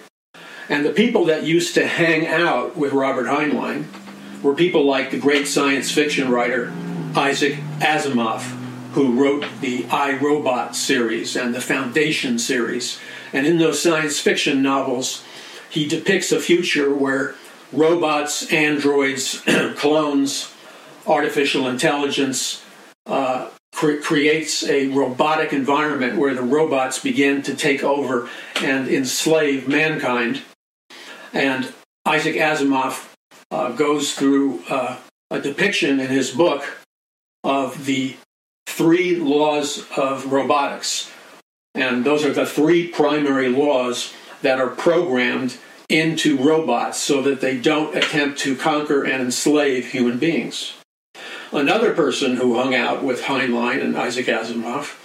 And 0.70 0.86
the 0.86 0.92
people 0.92 1.26
that 1.26 1.44
used 1.44 1.74
to 1.76 1.88
hang 1.88 2.28
out 2.28 2.78
with 2.78 2.94
Robert 2.94 3.26
Heinlein 3.26 3.86
were 4.42 4.56
people 4.56 4.86
like 4.86 5.12
the 5.12 5.20
great 5.20 5.48
science 5.48 5.92
fiction 5.92 6.30
writer 6.30 6.72
Isaac 7.16 7.56
Asimov, 7.80 8.42
who 8.94 9.22
wrote 9.22 9.46
the 9.60 9.86
I 9.92 10.18
Robot 10.18 10.76
series 10.76 11.36
and 11.36 11.54
the 11.54 11.62
Foundation 11.62 12.40
series. 12.40 13.00
And 13.34 13.46
in 13.46 13.58
those 13.58 13.82
science 13.82 14.20
fiction 14.20 14.62
novels, 14.62 15.24
he 15.70 15.88
depicts 15.88 16.32
a 16.32 16.40
future 16.40 16.94
where 16.94 17.36
robots, 17.72 18.52
androids, 18.52 19.42
clones, 19.76 20.54
artificial 21.06 21.68
intelligence 21.68 22.64
uh, 23.06 23.50
cre- 23.74 24.02
creates 24.02 24.64
a 24.64 24.88
robotic 24.88 25.54
environment 25.54 26.18
where 26.18 26.34
the 26.34 26.42
robots 26.42 27.00
begin 27.00 27.42
to 27.42 27.56
take 27.56 27.84
over 27.84 28.30
and 28.62 28.88
enslave 28.88 29.68
mankind. 29.68 30.42
And 31.34 31.74
Isaac 32.06 32.36
Asimov 32.36 33.11
uh, 33.52 33.72
goes 33.74 34.14
through 34.14 34.64
uh, 34.70 34.98
a 35.30 35.40
depiction 35.40 36.00
in 36.00 36.08
his 36.08 36.32
book 36.32 36.64
of 37.44 37.86
the 37.86 38.16
three 38.66 39.16
laws 39.18 39.86
of 39.98 40.32
robotics. 40.32 41.12
And 41.76 42.04
those 42.04 42.26
are 42.26 42.34
the 42.34 42.46
three 42.46 42.88
primary 42.88 43.50
laws 43.50 44.14
that 44.42 44.60
are 44.60 44.70
programmed 44.70 45.58
into 45.90 46.38
robots 46.38 46.98
so 46.98 47.22
that 47.22 47.42
they 47.42 47.58
don't 47.58 47.96
attempt 47.96 48.40
to 48.40 48.56
conquer 48.56 49.04
and 49.04 49.22
enslave 49.22 49.92
human 49.92 50.18
beings. 50.18 50.74
Another 51.52 51.94
person 51.94 52.38
who 52.38 52.56
hung 52.56 52.74
out 52.74 53.04
with 53.04 53.24
Heinlein 53.24 53.82
and 53.82 53.98
Isaac 53.98 54.28
Asimov 54.28 54.98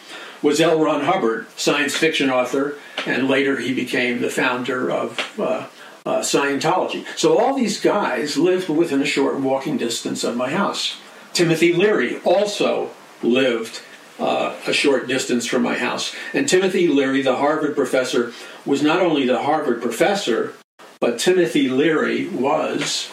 was 0.42 0.60
L. 0.60 0.78
Ron 0.78 1.04
Hubbard, 1.04 1.46
science 1.56 1.96
fiction 1.96 2.30
author, 2.30 2.76
and 3.04 3.28
later 3.28 3.58
he 3.58 3.74
became 3.74 4.20
the 4.20 4.30
founder 4.30 4.90
of 4.90 5.40
uh, 5.40 5.66
uh, 6.06 6.20
Scientology. 6.20 7.04
So 7.18 7.38
all 7.38 7.54
these 7.54 7.80
guys 7.80 8.38
lived 8.38 8.68
within 8.68 9.02
a 9.02 9.06
short 9.06 9.40
walking 9.40 9.76
distance 9.76 10.25
of 10.25 10.36
my 10.36 10.50
house. 10.50 10.98
Timothy 11.32 11.75
Leary 11.75 12.18
also 12.20 12.90
lived 13.22 13.82
uh, 14.18 14.54
a 14.66 14.72
short 14.72 15.08
distance 15.08 15.46
from 15.46 15.62
my 15.62 15.76
house. 15.76 16.14
And 16.32 16.48
Timothy 16.48 16.88
Leary, 16.88 17.22
the 17.22 17.36
Harvard 17.36 17.76
professor, 17.76 18.32
was 18.64 18.82
not 18.82 19.00
only 19.00 19.26
the 19.26 19.42
Harvard 19.42 19.82
professor, 19.82 20.54
but 21.00 21.18
Timothy 21.18 21.68
Leary 21.68 22.28
was 22.28 23.10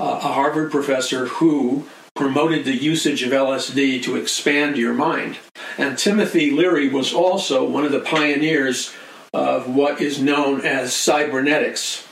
uh, 0.00 0.18
a 0.22 0.32
Harvard 0.32 0.72
professor 0.72 1.26
who 1.26 1.86
promoted 2.16 2.64
the 2.64 2.74
usage 2.74 3.22
of 3.22 3.32
LSD 3.32 4.02
to 4.02 4.16
expand 4.16 4.76
your 4.76 4.94
mind. 4.94 5.38
And 5.76 5.98
Timothy 5.98 6.50
Leary 6.50 6.88
was 6.88 7.12
also 7.12 7.68
one 7.68 7.84
of 7.84 7.92
the 7.92 8.00
pioneers 8.00 8.94
of 9.32 9.68
what 9.68 10.00
is 10.00 10.20
known 10.20 10.60
as 10.60 10.94
cybernetics, 10.94 12.06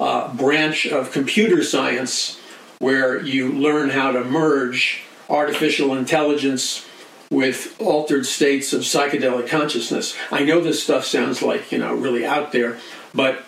a 0.00 0.32
branch 0.34 0.86
of 0.86 1.12
computer 1.12 1.62
science 1.62 2.40
where 2.78 3.20
you 3.20 3.52
learn 3.52 3.90
how 3.90 4.10
to 4.10 4.24
merge 4.24 5.02
artificial 5.28 5.94
intelligence 5.94 6.86
with 7.30 7.76
altered 7.80 8.26
states 8.26 8.72
of 8.72 8.80
psychedelic 8.80 9.46
consciousness. 9.46 10.16
I 10.32 10.42
know 10.42 10.60
this 10.60 10.82
stuff 10.82 11.04
sounds 11.04 11.42
like, 11.42 11.70
you 11.70 11.78
know, 11.78 11.94
really 11.94 12.24
out 12.24 12.50
there, 12.50 12.78
but 13.14 13.44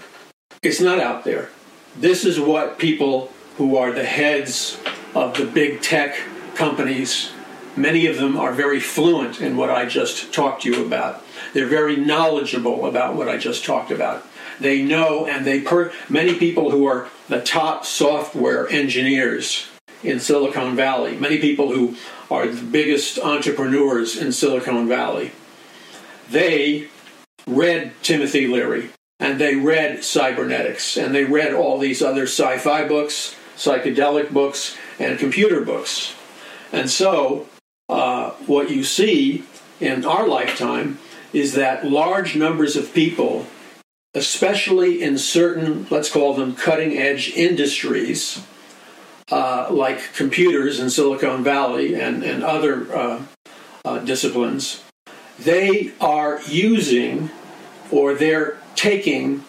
it's 0.63 0.81
not 0.81 1.01
out 1.01 1.25
there. 1.25 1.49
This 1.97 2.25
is 2.25 2.39
what 2.39 2.79
people 2.79 3.33
who 3.57 3.77
are 3.77 3.91
the 3.91 4.05
heads 4.05 4.79
of 5.15 5.37
the 5.37 5.45
big 5.47 5.83
tech 5.83 6.17
companies. 6.55 7.33
Many 7.75 8.07
of 8.07 8.19
them 8.19 8.37
are 8.37 8.53
very 8.53 8.79
fluent 8.79 9.41
in 9.41 9.57
what 9.57 9.71
I 9.71 9.87
just 9.87 10.33
talked 10.33 10.63
to 10.63 10.71
you 10.71 10.87
about. 10.87 11.25
They're 11.53 11.67
very 11.67 11.97
knowledgeable 11.97 12.87
about 12.87 13.17
what 13.17 13.29
I 13.29 13.39
just 13.39 13.65
talked 13.65 13.91
about. 13.91 14.27
They 14.63 14.83
know, 14.83 15.27
and 15.27 15.45
they 15.45 15.61
per- 15.61 15.93
many 16.09 16.35
people 16.35 16.71
who 16.71 16.87
are 16.87 17.09
the 17.29 17.41
top 17.41 17.85
software 17.85 18.69
engineers 18.69 19.67
in 20.03 20.21
Silicon 20.21 20.77
Valley, 20.77 21.17
many 21.17 21.39
people 21.39 21.73
who 21.73 21.97
are 22.31 22.47
the 22.47 22.63
biggest 22.63 23.19
entrepreneurs 23.19 24.17
in 24.17 24.33
Silicon 24.33 24.89
Valley, 24.89 25.33
they 26.31 26.89
read 27.47 27.93
Timothy 28.03 28.47
Leary 28.47 28.91
and 29.21 29.41
they 29.41 29.55
read 29.55 30.05
cybernetics 30.05 30.97
and 30.97 31.15
they 31.15 31.25
read 31.25 31.53
all 31.53 31.79
these 31.79 32.03
other 32.03 32.25
sci-fi 32.25 32.87
books, 32.87 33.37
psychedelic 33.57 34.31
books, 34.31 34.77
and 34.99 35.19
computer 35.19 35.61
books. 35.61 36.15
And 36.73 36.91
so, 36.91 37.49
uh, 37.89 38.31
what 38.47 38.71
you 38.71 38.83
see 38.83 39.45
in 39.81 40.05
our 40.05 40.27
lifetime 40.27 40.99
is 41.33 41.55
that 41.55 41.87
large 41.87 42.35
numbers 42.37 42.77
of 42.77 42.93
people, 42.95 43.47
especially 44.15 45.03
in 45.03 45.19
certain, 45.19 45.87
let's 45.91 46.11
call 46.11 46.35
them 46.35 46.55
cutting 46.55 46.97
edge 46.97 47.31
industries, 47.31 48.45
uh, 49.31 49.69
like 49.71 50.13
computers 50.15 50.79
in 50.79 50.91
Silicon 50.91 51.43
Valley 51.43 51.95
and, 51.95 52.23
and 52.23 52.45
other 52.45 52.95
uh, 52.95 53.23
uh 53.85 53.99
disciplines, 54.01 54.83
they 55.39 55.93
are 56.01 56.41
using 56.47 57.31
or 57.91 58.15
they're 58.15 58.59
taking 58.75 59.45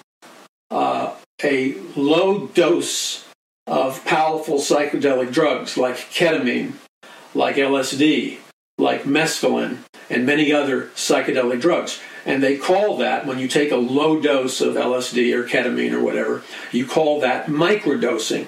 uh, 0.72 1.14
a 1.44 1.76
low 1.96 2.48
dose 2.48 3.26
of 3.68 4.04
powerful 4.06 4.58
psychedelic 4.58 5.32
drugs 5.32 5.78
like 5.78 5.96
ketamine, 5.96 6.74
like 7.34 7.56
LSD, 7.56 8.38
like 8.78 9.04
mescaline, 9.04 9.78
and 10.10 10.26
many 10.26 10.52
other 10.52 10.88
psychedelic 10.96 11.62
drugs. 11.62 12.00
And 12.26 12.42
they 12.42 12.58
call 12.58 12.98
that, 12.98 13.26
when 13.26 13.40
you 13.40 13.48
take 13.48 13.72
a 13.72 13.78
low 13.78 14.20
dose 14.20 14.62
of 14.62 14.76
LSD 14.76 15.34
or 15.34 15.44
ketamine 15.44 15.92
or 15.92 16.02
whatever, 16.02 16.44
you 16.72 16.86
call 16.86 17.20
that 17.20 17.48
microdosing. 17.48 18.48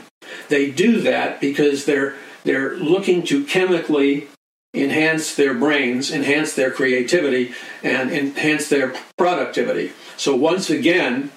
They 0.49 0.71
do 0.71 1.01
that 1.01 1.41
because 1.41 1.85
they're, 1.85 2.15
they're 2.43 2.75
looking 2.75 3.23
to 3.23 3.43
chemically 3.45 4.27
enhance 4.73 5.35
their 5.35 5.53
brains, 5.53 6.11
enhance 6.11 6.53
their 6.53 6.71
creativity, 6.71 7.53
and 7.83 8.11
enhance 8.11 8.69
their 8.69 8.93
productivity. 9.17 9.91
So, 10.17 10.35
once 10.35 10.69
again, 10.69 11.31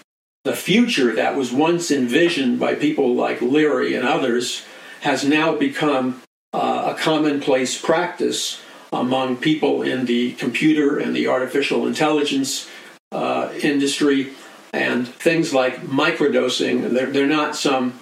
the 0.45 0.57
future 0.57 1.15
that 1.15 1.37
was 1.37 1.53
once 1.53 1.91
envisioned 1.91 2.59
by 2.61 2.75
people 2.75 3.15
like 3.15 3.43
Leary 3.43 3.95
and 3.95 4.07
others 4.07 4.65
has 5.01 5.25
now 5.25 5.55
become 5.55 6.23
uh, 6.53 6.95
a 6.95 6.99
commonplace 6.99 7.81
practice 7.81 8.61
among 8.93 9.37
people 9.37 9.83
in 9.83 10.07
the 10.07 10.33
computer 10.33 10.99
and 10.99 11.15
the 11.15 11.27
artificial 11.27 11.87
intelligence 11.87 12.69
uh, 13.13 13.53
industry 13.63 14.33
and 14.73 15.09
things 15.09 15.53
like 15.55 15.83
microdosing. 15.83 16.91
They're, 16.91 17.11
they're 17.11 17.27
not 17.27 17.57
some 17.57 18.01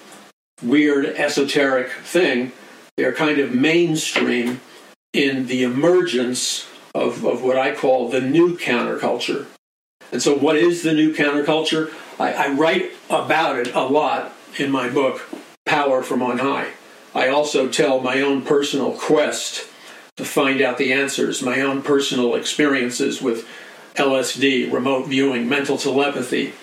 weird 0.62 1.06
esoteric 1.06 1.90
thing, 1.92 2.52
they're 2.96 3.12
kind 3.12 3.38
of 3.38 3.54
mainstream 3.54 4.60
in 5.12 5.46
the 5.46 5.62
emergence 5.62 6.66
of, 6.94 7.24
of 7.24 7.42
what 7.42 7.58
I 7.58 7.74
call 7.74 8.08
the 8.08 8.20
new 8.20 8.56
counterculture. 8.56 9.46
And 10.12 10.22
so, 10.22 10.36
what 10.36 10.56
is 10.56 10.82
the 10.82 10.94
new 10.94 11.12
counterculture? 11.12 11.92
I, 12.18 12.32
I 12.32 12.48
write 12.48 12.92
about 13.10 13.58
it 13.58 13.74
a 13.74 13.82
lot 13.82 14.32
in 14.58 14.70
my 14.70 14.88
book, 14.88 15.28
Power 15.66 16.02
from 16.02 16.22
On 16.22 16.38
High. 16.38 16.70
I 17.14 17.28
also 17.28 17.68
tell 17.68 18.00
my 18.00 18.20
own 18.20 18.42
personal 18.42 18.92
quest 18.92 19.68
to 20.16 20.24
find 20.24 20.62
out 20.62 20.78
the 20.78 20.92
answers, 20.92 21.42
my 21.42 21.60
own 21.60 21.82
personal 21.82 22.34
experiences 22.34 23.20
with 23.20 23.46
LSD, 23.94 24.72
remote 24.72 25.06
viewing, 25.06 25.48
mental 25.48 25.76
telepathy, 25.76 26.54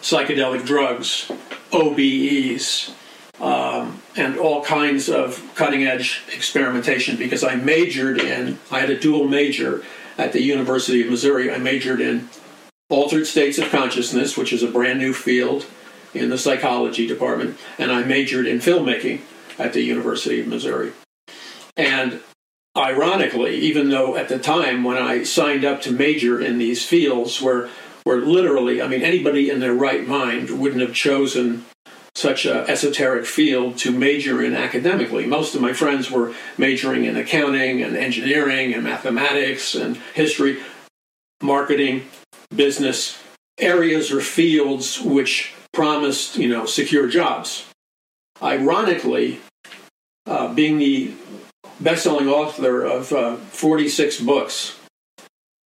psychedelic 0.00 0.64
drugs, 0.64 1.30
OBEs, 1.70 2.94
um, 3.40 4.00
and 4.16 4.38
all 4.38 4.64
kinds 4.64 5.08
of 5.08 5.42
cutting 5.54 5.84
edge 5.84 6.22
experimentation 6.32 7.16
because 7.16 7.42
I 7.42 7.56
majored 7.56 8.18
in, 8.18 8.58
I 8.70 8.80
had 8.80 8.90
a 8.90 8.98
dual 8.98 9.28
major 9.28 9.82
at 10.16 10.32
the 10.32 10.42
University 10.42 11.02
of 11.02 11.10
Missouri. 11.10 11.52
I 11.52 11.58
majored 11.58 12.00
in 12.00 12.28
altered 12.88 13.26
states 13.26 13.58
of 13.58 13.70
consciousness, 13.70 14.36
which 14.36 14.52
is 14.52 14.62
a 14.62 14.68
brand 14.68 14.98
new 14.98 15.12
field 15.12 15.66
in 16.12 16.30
the 16.30 16.38
psychology 16.38 17.06
department, 17.06 17.58
and 17.76 17.90
I 17.90 18.04
majored 18.04 18.46
in 18.46 18.58
filmmaking 18.58 19.20
at 19.58 19.72
the 19.72 19.82
University 19.82 20.40
of 20.40 20.46
Missouri. 20.46 20.92
And 21.76 22.20
ironically, 22.76 23.56
even 23.56 23.90
though 23.90 24.16
at 24.16 24.28
the 24.28 24.38
time 24.38 24.84
when 24.84 24.96
I 24.96 25.22
signed 25.22 25.64
up 25.64 25.82
to 25.82 25.92
major 25.92 26.40
in 26.40 26.58
these 26.58 26.84
fields 26.84 27.40
where 27.40 27.68
where 28.04 28.20
literally, 28.20 28.82
I 28.82 28.88
mean, 28.88 29.02
anybody 29.02 29.48
in 29.48 29.60
their 29.60 29.72
right 29.72 30.06
mind 30.06 30.50
wouldn't 30.50 30.82
have 30.82 30.92
chosen 30.92 31.64
such 32.14 32.44
an 32.44 32.58
esoteric 32.68 33.24
field 33.24 33.78
to 33.78 33.90
major 33.90 34.42
in 34.42 34.54
academically. 34.54 35.26
Most 35.26 35.54
of 35.54 35.62
my 35.62 35.72
friends 35.72 36.10
were 36.10 36.34
majoring 36.58 37.06
in 37.06 37.16
accounting 37.16 37.82
and 37.82 37.96
engineering 37.96 38.74
and 38.74 38.84
mathematics 38.84 39.74
and 39.74 39.96
history, 40.12 40.62
marketing, 41.42 42.06
business, 42.54 43.18
areas 43.58 44.12
or 44.12 44.20
fields 44.20 45.00
which 45.00 45.54
promised, 45.72 46.36
you 46.36 46.48
know, 46.48 46.66
secure 46.66 47.08
jobs. 47.08 47.66
Ironically, 48.42 49.40
uh, 50.26 50.52
being 50.52 50.78
the 50.78 51.12
best-selling 51.80 52.28
author 52.28 52.82
of 52.84 53.12
uh, 53.12 53.36
46 53.36 54.20
books 54.20 54.78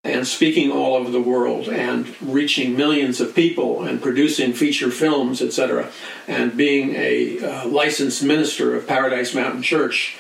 and 0.05 0.27
speaking 0.27 0.71
all 0.71 0.95
over 0.95 1.11
the 1.11 1.21
world 1.21 1.69
and 1.69 2.15
reaching 2.23 2.77
millions 2.77 3.21
of 3.21 3.35
people 3.35 3.83
and 3.83 4.01
producing 4.01 4.53
feature 4.53 4.91
films, 4.91 5.43
etc., 5.43 5.91
and 6.27 6.57
being 6.57 6.95
a 6.95 7.39
uh, 7.41 7.69
licensed 7.69 8.23
minister 8.23 8.75
of 8.75 8.87
Paradise 8.87 9.35
Mountain 9.35 9.63
Church 9.63 10.17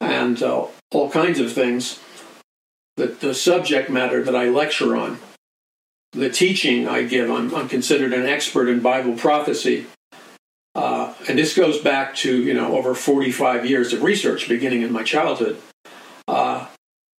and 0.00 0.42
uh, 0.42 0.66
all 0.92 1.10
kinds 1.10 1.40
of 1.40 1.52
things. 1.52 1.98
The, 2.96 3.06
the 3.06 3.34
subject 3.34 3.88
matter 3.88 4.22
that 4.22 4.36
I 4.36 4.48
lecture 4.48 4.96
on, 4.96 5.18
the 6.12 6.28
teaching 6.28 6.86
I 6.86 7.04
give, 7.04 7.30
I'm, 7.30 7.54
I'm 7.54 7.68
considered 7.68 8.12
an 8.12 8.26
expert 8.26 8.68
in 8.68 8.80
Bible 8.80 9.16
prophecy. 9.16 9.86
And 11.28 11.38
this 11.38 11.54
goes 11.54 11.78
back 11.78 12.14
to 12.16 12.42
you 12.42 12.54
know 12.54 12.76
over 12.76 12.94
45 12.94 13.66
years 13.66 13.92
of 13.92 14.02
research, 14.02 14.48
beginning 14.48 14.82
in 14.82 14.92
my 14.92 15.02
childhood. 15.02 15.60
Uh, 16.26 16.66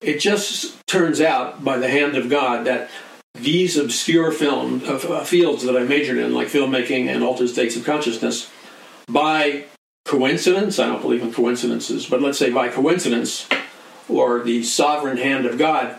it 0.01 0.19
just 0.19 0.85
turns 0.87 1.21
out, 1.21 1.63
by 1.63 1.77
the 1.77 1.89
hand 1.89 2.15
of 2.15 2.29
God, 2.29 2.65
that 2.65 2.89
these 3.33 3.77
obscure 3.77 4.31
film 4.31 4.81
uh, 4.85 4.95
uh, 4.95 5.23
fields 5.23 5.63
that 5.63 5.77
I 5.77 5.83
majored 5.83 6.17
in, 6.17 6.33
like 6.33 6.47
filmmaking 6.47 7.07
and 7.07 7.23
altered 7.23 7.49
states 7.49 7.75
of 7.75 7.85
consciousness, 7.85 8.51
by 9.07 9.65
coincidence, 10.05 10.77
I 10.77 10.87
don't 10.87 11.01
believe 11.01 11.21
in 11.21 11.33
coincidences, 11.33 12.05
but 12.05 12.21
let's 12.21 12.37
say 12.37 12.51
by 12.51 12.69
coincidence, 12.69 13.47
or 14.09 14.41
the 14.41 14.63
sovereign 14.63 15.17
hand 15.17 15.45
of 15.45 15.57
God, 15.57 15.97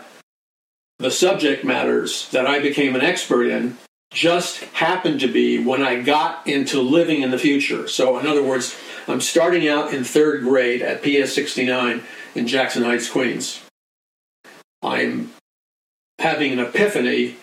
the 0.99 1.11
subject 1.11 1.65
matters 1.65 2.29
that 2.29 2.47
I 2.47 2.59
became 2.59 2.95
an 2.95 3.01
expert 3.01 3.47
in 3.47 3.77
just 4.11 4.63
happened 4.65 5.19
to 5.19 5.27
be 5.27 5.63
when 5.63 5.83
I 5.83 6.01
got 6.01 6.47
into 6.47 6.81
living 6.81 7.21
in 7.21 7.31
the 7.31 7.37
future. 7.37 7.87
So, 7.87 8.17
in 8.17 8.27
other 8.27 8.43
words, 8.43 8.75
I'm 9.07 9.21
starting 9.21 9.67
out 9.67 9.93
in 9.93 10.03
third 10.03 10.43
grade 10.43 10.81
at 10.81 11.03
PS 11.03 11.33
69 11.33 12.03
in 12.33 12.47
Jackson 12.47 12.83
Heights, 12.83 13.09
Queens. 13.09 13.61
I'm 14.81 15.31
having 16.19 16.53
an 16.53 16.59
epiphany, 16.59 17.37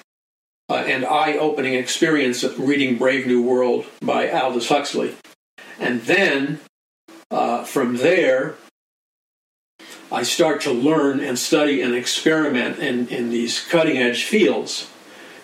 uh, 0.69 0.85
and 0.87 1.05
eye 1.05 1.37
opening 1.37 1.75
experience 1.75 2.43
of 2.43 2.59
reading 2.59 2.97
Brave 2.97 3.27
New 3.27 3.43
World 3.43 3.85
by 4.01 4.31
Aldous 4.31 4.69
Huxley. 4.69 5.15
And 5.79 6.01
then 6.03 6.61
uh, 7.31 7.65
from 7.65 7.97
there, 7.97 8.55
I 10.11 10.23
start 10.23 10.61
to 10.63 10.73
learn 10.73 11.21
and 11.21 11.39
study 11.39 11.83
and 11.83 11.95
experiment 11.95 12.79
in, 12.79 13.09
in 13.09 13.31
these 13.31 13.61
cutting 13.61 13.99
edge 13.99 14.25
fields, 14.25 14.89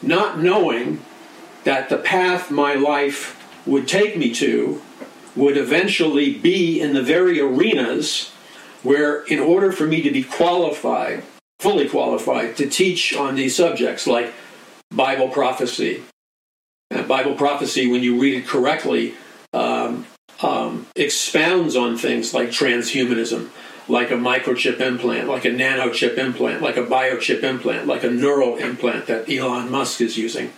not 0.03 0.39
knowing 0.39 1.01
that 1.65 1.89
the 1.89 1.99
path 1.99 2.51
my 2.51 2.75
life 2.75 3.35
would 3.67 3.87
take 3.87 4.17
me 4.17 4.33
to 4.35 4.81
would 5.37 5.57
eventually 5.57 6.35
be 6.35 6.81
in 6.81 6.95
the 6.95 7.03
very 7.03 7.41
arenas 7.41 8.33
where, 8.83 9.25
in 9.25 9.39
order 9.39 9.71
for 9.73 9.87
me 9.87 10.03
to 10.03 10.11
be 10.11 10.23
qualified 10.23 11.23
fully 11.59 11.89
qualified 11.89 12.57
to 12.57 12.69
teach 12.69 13.17
on 13.17 13.35
these 13.35 13.57
subjects 13.57 14.07
like 14.07 14.33
Bible 14.91 15.29
prophecy. 15.29 16.03
And 16.91 17.07
Bible 17.09 17.35
prophecy, 17.35 17.91
when 17.91 18.03
you 18.03 18.21
read 18.21 18.35
it 18.35 18.47
correctly, 18.47 19.15
um, 19.53 20.07
um, 20.41 20.87
expounds 20.95 21.75
on 21.75 21.99
things 21.99 22.33
like 22.33 22.51
transhumanism, 22.51 23.49
like 23.89 24.11
a 24.11 24.15
microchip 24.15 24.81
implant, 24.81 25.29
like 25.29 25.45
a 25.45 25.51
nanochip 25.51 26.19
implant, 26.19 26.63
like 26.63 26.77
a 26.77 26.83
biochip 26.83 27.43
implant, 27.43 27.87
like 27.87 28.05
a 28.05 28.11
neural 28.11 28.57
implant 28.57 29.07
that 29.07 29.31
Elon 29.31 29.71
Musk 29.71 30.01
is 30.01 30.19
using. 30.19 30.53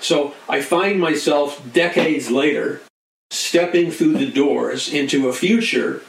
So 0.00 0.34
I 0.48 0.60
find 0.60 1.00
myself 1.00 1.62
decades 1.72 2.30
later 2.30 2.82
stepping 3.30 3.90
through 3.90 4.14
the 4.14 4.30
doors 4.30 4.92
into 4.92 5.28
a 5.28 5.32
future 5.32 6.02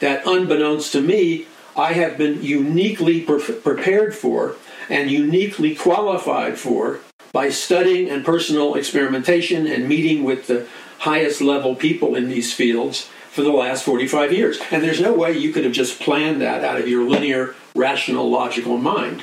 that, 0.00 0.26
unbeknownst 0.26 0.92
to 0.92 1.00
me, 1.00 1.46
I 1.76 1.92
have 1.92 2.18
been 2.18 2.42
uniquely 2.42 3.20
pre- 3.20 3.40
prepared 3.40 4.14
for 4.14 4.56
and 4.88 5.10
uniquely 5.10 5.74
qualified 5.74 6.58
for 6.58 7.00
by 7.32 7.48
studying 7.50 8.10
and 8.10 8.24
personal 8.24 8.74
experimentation 8.74 9.66
and 9.66 9.88
meeting 9.88 10.24
with 10.24 10.48
the 10.48 10.66
highest 10.98 11.40
level 11.40 11.76
people 11.76 12.14
in 12.14 12.28
these 12.28 12.52
fields 12.52 13.08
for 13.30 13.42
the 13.42 13.52
last 13.52 13.84
45 13.84 14.32
years. 14.32 14.60
And 14.70 14.82
there's 14.82 15.00
no 15.00 15.12
way 15.12 15.36
you 15.36 15.52
could 15.52 15.64
have 15.64 15.72
just 15.72 16.00
planned 16.00 16.40
that 16.40 16.64
out 16.64 16.80
of 16.80 16.88
your 16.88 17.08
linear, 17.08 17.54
rational, 17.74 18.28
logical 18.28 18.76
mind. 18.76 19.22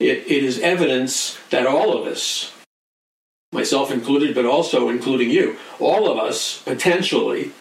It, 0.00 0.26
it 0.26 0.44
is 0.44 0.60
evidence 0.60 1.38
that 1.50 1.66
all 1.66 1.96
of 1.96 2.06
us, 2.06 2.52
myself 3.52 3.90
included, 3.90 4.34
but 4.34 4.44
also 4.44 4.88
including 4.88 5.30
you, 5.30 5.56
all 5.78 6.10
of 6.10 6.18
us 6.18 6.62
potentially 6.62 7.52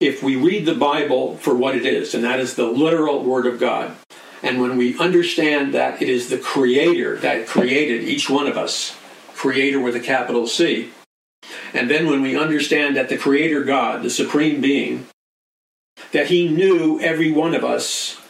if 0.00 0.22
we 0.22 0.36
read 0.36 0.66
the 0.66 0.74
Bible 0.74 1.36
for 1.38 1.54
what 1.54 1.74
it 1.74 1.86
is, 1.86 2.14
and 2.14 2.24
that 2.24 2.40
is 2.40 2.56
the 2.56 2.66
literal 2.66 3.22
Word 3.22 3.46
of 3.46 3.58
God, 3.58 3.96
and 4.42 4.60
when 4.60 4.76
we 4.76 4.98
understand 4.98 5.72
that 5.72 6.02
it 6.02 6.08
is 6.08 6.28
the 6.28 6.38
Creator 6.38 7.16
that 7.18 7.46
created 7.46 8.02
each 8.02 8.28
one 8.28 8.46
of 8.46 8.58
us, 8.58 8.96
Creator 9.34 9.80
with 9.80 9.96
a 9.96 10.00
capital 10.00 10.46
C, 10.46 10.90
and 11.72 11.90
then 11.90 12.06
when 12.06 12.22
we 12.22 12.36
understand 12.36 12.96
that 12.96 13.08
the 13.08 13.18
Creator 13.18 13.64
God, 13.64 14.02
the 14.02 14.10
Supreme 14.10 14.60
Being, 14.60 15.06
that 16.12 16.28
He 16.28 16.48
knew 16.48 17.00
every 17.00 17.32
one 17.32 17.54
of 17.54 17.64
us 17.64 18.20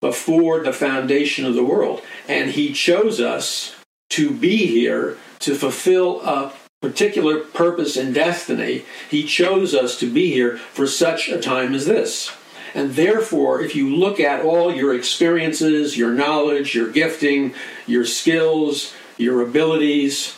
before 0.00 0.62
the 0.62 0.72
foundation 0.72 1.46
of 1.46 1.54
the 1.54 1.64
world, 1.64 2.02
and 2.28 2.50
He 2.50 2.72
chose 2.72 3.20
us 3.20 3.74
to 4.10 4.30
be 4.30 4.66
here 4.66 5.16
to 5.40 5.54
fulfill 5.54 6.20
a 6.22 6.52
particular 6.80 7.40
purpose 7.40 7.96
and 7.96 8.14
destiny, 8.14 8.84
He 9.10 9.24
chose 9.24 9.74
us 9.74 9.98
to 10.00 10.12
be 10.12 10.30
here 10.30 10.58
for 10.58 10.86
such 10.86 11.28
a 11.28 11.40
time 11.40 11.74
as 11.74 11.86
this. 11.86 12.30
And 12.74 12.94
therefore, 12.94 13.62
if 13.62 13.74
you 13.74 13.94
look 13.94 14.20
at 14.20 14.44
all 14.44 14.74
your 14.74 14.94
experiences, 14.94 15.96
your 15.96 16.12
knowledge, 16.12 16.74
your 16.74 16.90
gifting, 16.90 17.54
your 17.86 18.04
skills, 18.04 18.92
your 19.16 19.40
abilities, 19.42 20.36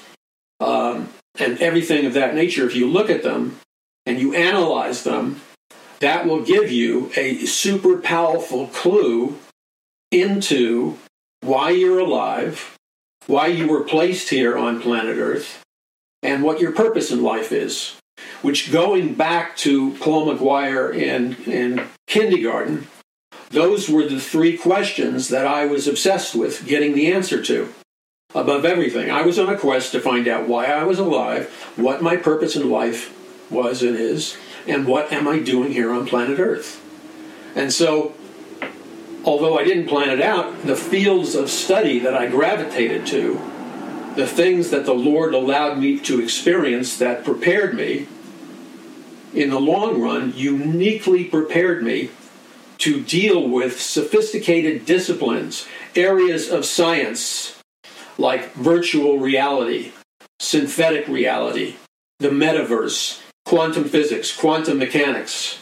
um, 0.61 1.09
and 1.39 1.61
everything 1.61 2.07
of 2.07 2.15
that 2.15 2.35
nature, 2.35 2.67
if 2.67 2.75
you 2.75 2.89
look 2.89 3.11
at 3.11 3.23
them 3.23 3.59
and 4.05 4.19
you 4.19 4.35
analyze 4.35 5.05
them, 5.05 5.41
that 6.01 6.27
will 6.27 6.43
give 6.43 6.71
you 6.71 7.11
a 7.17 7.45
super 7.47 7.99
powerful 7.99 8.67
clue 8.69 9.39
into 10.11 10.99
why 11.41 11.71
you're 11.71 11.99
alive, 11.99 12.77
why 13.27 13.47
you 13.47 13.67
were 13.69 13.83
placed 13.83 14.31
here 14.31 14.57
on 14.57 14.81
planet 14.81 15.17
Earth, 15.17 15.63
and 16.23 16.43
what 16.43 16.61
your 16.61 16.73
purpose 16.73 17.11
in 17.11 17.23
life 17.23 17.53
is. 17.53 17.97
Which, 18.43 18.73
going 18.73 19.15
back 19.15 19.57
to 19.59 19.93
Paul 19.99 20.27
McGuire 20.27 20.95
in, 20.95 21.35
in 21.45 21.87
kindergarten, 22.07 22.87
those 23.51 23.89
were 23.89 24.07
the 24.07 24.21
three 24.21 24.57
questions 24.57 25.29
that 25.29 25.47
I 25.47 25.67
was 25.67 25.87
obsessed 25.87 26.35
with 26.35 26.67
getting 26.67 26.95
the 26.95 27.13
answer 27.13 27.43
to. 27.43 27.73
Above 28.37 28.67
everything, 28.67 29.11
I 29.11 29.23
was 29.23 29.39
on 29.39 29.49
a 29.49 29.57
quest 29.57 29.93
to 29.93 30.01
find 30.01 30.29
out 30.29 30.47
why 30.47 30.67
I 30.67 30.85
was 30.85 30.99
alive, 30.99 31.51
what 31.75 32.03
my 32.03 32.17
purpose 32.17 32.55
in 32.55 32.69
life 32.69 33.11
was 33.51 33.83
and 33.83 33.97
is, 33.97 34.37
and 34.67 34.87
what 34.87 35.11
am 35.11 35.27
I 35.27 35.39
doing 35.39 35.73
here 35.73 35.91
on 35.91 36.07
planet 36.07 36.39
Earth. 36.39 36.83
And 37.55 37.73
so, 37.73 38.13
although 39.25 39.59
I 39.59 39.65
didn't 39.65 39.89
plan 39.89 40.11
it 40.11 40.21
out, 40.21 40.67
the 40.67 40.77
fields 40.77 41.35
of 41.35 41.49
study 41.49 41.99
that 42.01 42.13
I 42.13 42.27
gravitated 42.27 43.07
to 43.07 43.41
the 44.17 44.27
things 44.27 44.69
that 44.69 44.85
the 44.85 44.95
Lord 44.95 45.33
allowed 45.33 45.79
me 45.79 45.99
to 46.01 46.21
experience 46.21 46.99
that 46.99 47.25
prepared 47.25 47.75
me, 47.75 48.07
in 49.33 49.49
the 49.49 49.61
long 49.61 49.99
run, 49.99 50.35
uniquely 50.37 51.25
prepared 51.25 51.83
me 51.83 52.11
to 52.79 53.01
deal 53.03 53.49
with 53.49 53.81
sophisticated 53.81 54.85
disciplines, 54.85 55.67
areas 55.95 56.51
of 56.51 56.67
science 56.67 57.56
like 58.19 58.53
virtual 58.55 59.19
reality, 59.19 59.93
synthetic 60.39 61.07
reality, 61.09 61.77
the 62.19 62.29
metaverse, 62.29 63.21
quantum 63.45 63.85
physics, 63.85 64.35
quantum 64.37 64.79
mechanics, 64.79 65.59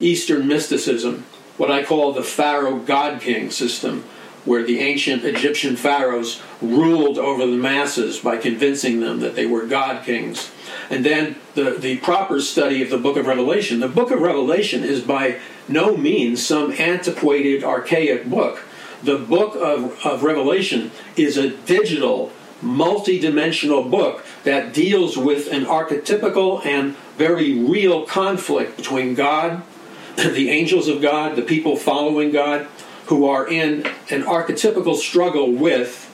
Eastern 0.00 0.46
mysticism, 0.46 1.24
what 1.56 1.70
I 1.70 1.82
call 1.84 2.12
the 2.12 2.22
Pharaoh 2.22 2.76
God 2.76 3.20
King 3.20 3.50
system, 3.50 4.04
where 4.44 4.62
the 4.62 4.78
ancient 4.78 5.24
Egyptian 5.24 5.74
pharaohs 5.74 6.40
ruled 6.62 7.18
over 7.18 7.44
the 7.44 7.56
masses 7.56 8.20
by 8.20 8.36
convincing 8.36 9.00
them 9.00 9.20
that 9.20 9.34
they 9.34 9.44
were 9.44 9.66
god 9.66 10.04
kings. 10.04 10.52
And 10.88 11.04
then 11.04 11.36
the, 11.54 11.72
the 11.72 11.96
proper 11.98 12.40
study 12.40 12.80
of 12.82 12.90
the 12.90 12.98
book 12.98 13.16
of 13.16 13.26
Revelation. 13.26 13.80
The 13.80 13.88
book 13.88 14.12
of 14.12 14.20
Revelation 14.20 14.84
is 14.84 15.00
by 15.00 15.40
no 15.66 15.96
means 15.96 16.46
some 16.46 16.72
antiquated, 16.72 17.64
archaic 17.64 18.26
book. 18.26 18.62
The 19.02 19.18
book 19.18 19.54
of, 19.56 20.04
of 20.04 20.22
Revelation 20.22 20.90
is 21.16 21.36
a 21.36 21.50
digital, 21.50 22.32
multi-dimensional 22.62 23.84
book 23.84 24.24
that 24.44 24.72
deals 24.72 25.16
with 25.16 25.52
an 25.52 25.64
archetypical 25.64 26.64
and 26.64 26.96
very 27.16 27.58
real 27.58 28.06
conflict 28.06 28.76
between 28.76 29.14
God, 29.14 29.62
the 30.16 30.50
angels 30.50 30.88
of 30.88 31.02
God, 31.02 31.36
the 31.36 31.42
people 31.42 31.76
following 31.76 32.30
God, 32.30 32.66
who 33.06 33.26
are 33.26 33.46
in 33.46 33.86
an 34.10 34.22
archetypical 34.22 34.96
struggle 34.96 35.52
with 35.52 36.10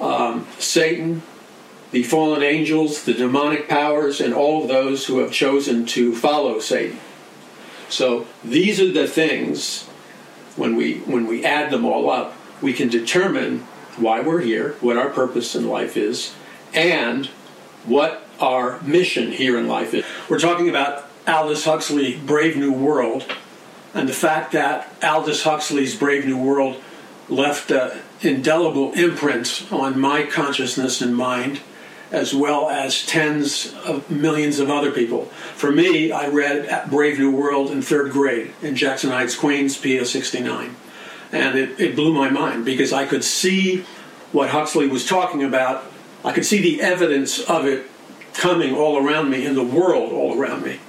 um, 0.00 0.46
Satan, 0.58 1.22
the 1.90 2.02
fallen 2.02 2.42
angels, 2.42 3.04
the 3.04 3.14
demonic 3.14 3.68
powers, 3.68 4.20
and 4.20 4.34
all 4.34 4.66
those 4.66 5.06
who 5.06 5.18
have 5.18 5.32
chosen 5.32 5.86
to 5.86 6.14
follow 6.14 6.60
Satan. 6.60 6.98
So 7.88 8.26
these 8.44 8.80
are 8.80 8.92
the 8.92 9.08
things 9.08 9.89
when 10.56 10.76
we 10.76 10.98
when 11.00 11.26
we 11.26 11.44
add 11.44 11.70
them 11.70 11.84
all 11.84 12.10
up, 12.10 12.34
we 12.60 12.72
can 12.72 12.88
determine 12.88 13.60
why 13.96 14.20
we're 14.20 14.40
here, 14.40 14.76
what 14.80 14.96
our 14.96 15.10
purpose 15.10 15.54
in 15.54 15.68
life 15.68 15.96
is, 15.96 16.34
and 16.72 17.26
what 17.84 18.26
our 18.40 18.80
mission 18.82 19.32
here 19.32 19.58
in 19.58 19.68
life 19.68 19.94
is. 19.94 20.04
We're 20.28 20.38
talking 20.38 20.68
about 20.68 21.08
Aldous 21.26 21.64
Huxley, 21.64 22.16
Brave 22.18 22.56
New 22.56 22.72
World, 22.72 23.24
and 23.94 24.08
the 24.08 24.14
fact 24.14 24.52
that 24.52 24.92
Aldous 25.02 25.42
Huxley's 25.44 25.94
Brave 25.94 26.26
New 26.26 26.38
World 26.38 26.80
left 27.28 27.70
an 27.70 28.00
indelible 28.22 28.92
imprint 28.92 29.66
on 29.70 29.98
my 29.98 30.24
consciousness 30.24 31.00
and 31.00 31.14
mind, 31.14 31.60
as 32.10 32.34
well 32.34 32.68
as 32.68 33.06
tens 33.06 33.72
of 33.84 34.10
millions 34.10 34.58
of 34.58 34.70
other 34.70 34.90
people. 34.90 35.26
For 35.54 35.70
me, 35.70 36.10
I 36.10 36.26
read 36.28 36.90
Brave 36.90 37.18
New 37.18 37.30
World 37.30 37.70
in 37.70 37.82
third 37.82 38.10
grade 38.10 38.52
in 38.62 38.74
Jackson 38.74 39.10
Heights, 39.10 39.36
Queens, 39.36 39.76
PO 39.76 40.04
69. 40.04 40.74
And 41.32 41.56
it, 41.56 41.78
it 41.78 41.94
blew 41.94 42.12
my 42.12 42.28
mind 42.28 42.64
because 42.64 42.92
I 42.92 43.06
could 43.06 43.22
see 43.22 43.84
what 44.32 44.50
Huxley 44.50 44.88
was 44.88 45.06
talking 45.06 45.44
about. 45.44 45.84
I 46.24 46.32
could 46.32 46.44
see 46.44 46.60
the 46.60 46.82
evidence 46.82 47.38
of 47.40 47.64
it 47.66 47.86
coming 48.34 48.74
all 48.74 49.04
around 49.04 49.30
me 49.30 49.46
in 49.46 49.54
the 49.54 49.64
world 49.64 50.12
all 50.12 50.38
around 50.38 50.64
me. 50.64 50.80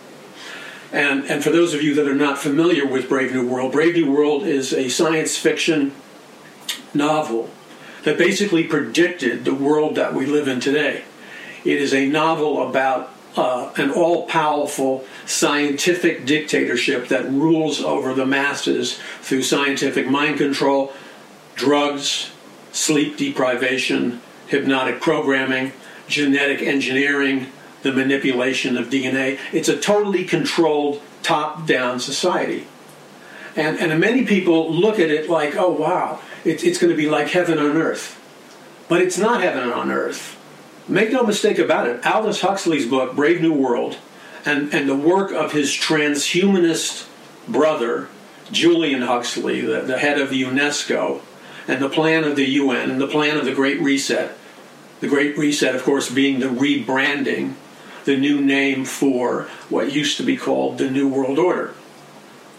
And, 0.91 1.23
and 1.25 1.43
for 1.43 1.51
those 1.51 1.73
of 1.73 1.81
you 1.81 1.93
that 1.95 2.07
are 2.07 2.15
not 2.15 2.37
familiar 2.37 2.85
with 2.85 3.07
Brave 3.07 3.33
New 3.33 3.47
World, 3.47 3.71
Brave 3.71 3.95
New 3.95 4.11
World 4.11 4.43
is 4.43 4.73
a 4.73 4.89
science 4.89 5.37
fiction 5.37 5.93
novel 6.93 7.49
that 8.03 8.17
basically 8.17 8.63
predicted 8.63 9.45
the 9.45 9.53
world 9.53 9.95
that 9.95 10.13
we 10.13 10.25
live 10.25 10.47
in 10.47 10.59
today. 10.59 11.03
It 11.63 11.77
is 11.77 11.93
a 11.93 12.07
novel 12.07 12.67
about 12.67 13.11
uh, 13.35 13.71
an 13.77 13.91
all 13.91 14.25
powerful 14.25 15.05
scientific 15.25 16.25
dictatorship 16.25 17.07
that 17.07 17.29
rules 17.29 17.81
over 17.81 18.13
the 18.13 18.25
masses 18.25 18.99
through 19.21 19.43
scientific 19.43 20.07
mind 20.07 20.37
control, 20.37 20.93
drugs, 21.55 22.31
sleep 22.71 23.17
deprivation, 23.17 24.21
hypnotic 24.47 24.99
programming, 25.01 25.71
genetic 26.07 26.61
engineering, 26.61 27.47
the 27.83 27.91
manipulation 27.91 28.77
of 28.77 28.89
DNA. 28.89 29.39
It's 29.53 29.69
a 29.69 29.77
totally 29.79 30.25
controlled, 30.25 31.01
top 31.23 31.65
down 31.65 31.99
society. 31.99 32.67
And, 33.55 33.79
and 33.79 33.99
many 33.99 34.25
people 34.25 34.71
look 34.73 34.99
at 34.99 35.09
it 35.09 35.29
like, 35.29 35.55
oh, 35.55 35.71
wow, 35.71 36.19
it, 36.45 36.63
it's 36.63 36.77
going 36.77 36.91
to 36.91 36.97
be 36.97 37.09
like 37.09 37.29
heaven 37.29 37.57
on 37.57 37.77
earth. 37.77 38.17
But 38.87 39.01
it's 39.01 39.17
not 39.17 39.41
heaven 39.41 39.69
on 39.69 39.91
earth. 39.91 40.37
Make 40.91 41.13
no 41.13 41.23
mistake 41.23 41.57
about 41.57 41.87
it. 41.87 42.05
Aldous 42.05 42.41
Huxley's 42.41 42.85
book, 42.85 43.15
Brave 43.15 43.41
New 43.41 43.53
World, 43.53 43.97
and, 44.43 44.73
and 44.73 44.89
the 44.89 44.95
work 44.95 45.31
of 45.31 45.53
his 45.53 45.69
transhumanist 45.69 47.07
brother, 47.47 48.09
Julian 48.51 49.03
Huxley, 49.03 49.61
the, 49.61 49.79
the 49.79 49.99
head 49.99 50.19
of 50.19 50.31
UNESCO, 50.31 51.21
and 51.65 51.81
the 51.81 51.87
plan 51.87 52.25
of 52.25 52.35
the 52.35 52.43
UN, 52.43 52.91
and 52.91 52.99
the 52.99 53.07
plan 53.07 53.37
of 53.37 53.45
the 53.45 53.53
Great 53.53 53.79
Reset. 53.79 54.37
The 54.99 55.07
Great 55.07 55.37
Reset, 55.37 55.73
of 55.73 55.83
course, 55.83 56.11
being 56.11 56.41
the 56.41 56.47
rebranding 56.47 57.53
the 58.03 58.17
new 58.17 58.41
name 58.41 58.83
for 58.83 59.43
what 59.69 59.93
used 59.93 60.17
to 60.17 60.23
be 60.23 60.35
called 60.35 60.77
the 60.77 60.91
New 60.91 61.07
World 61.07 61.39
Order, 61.39 61.73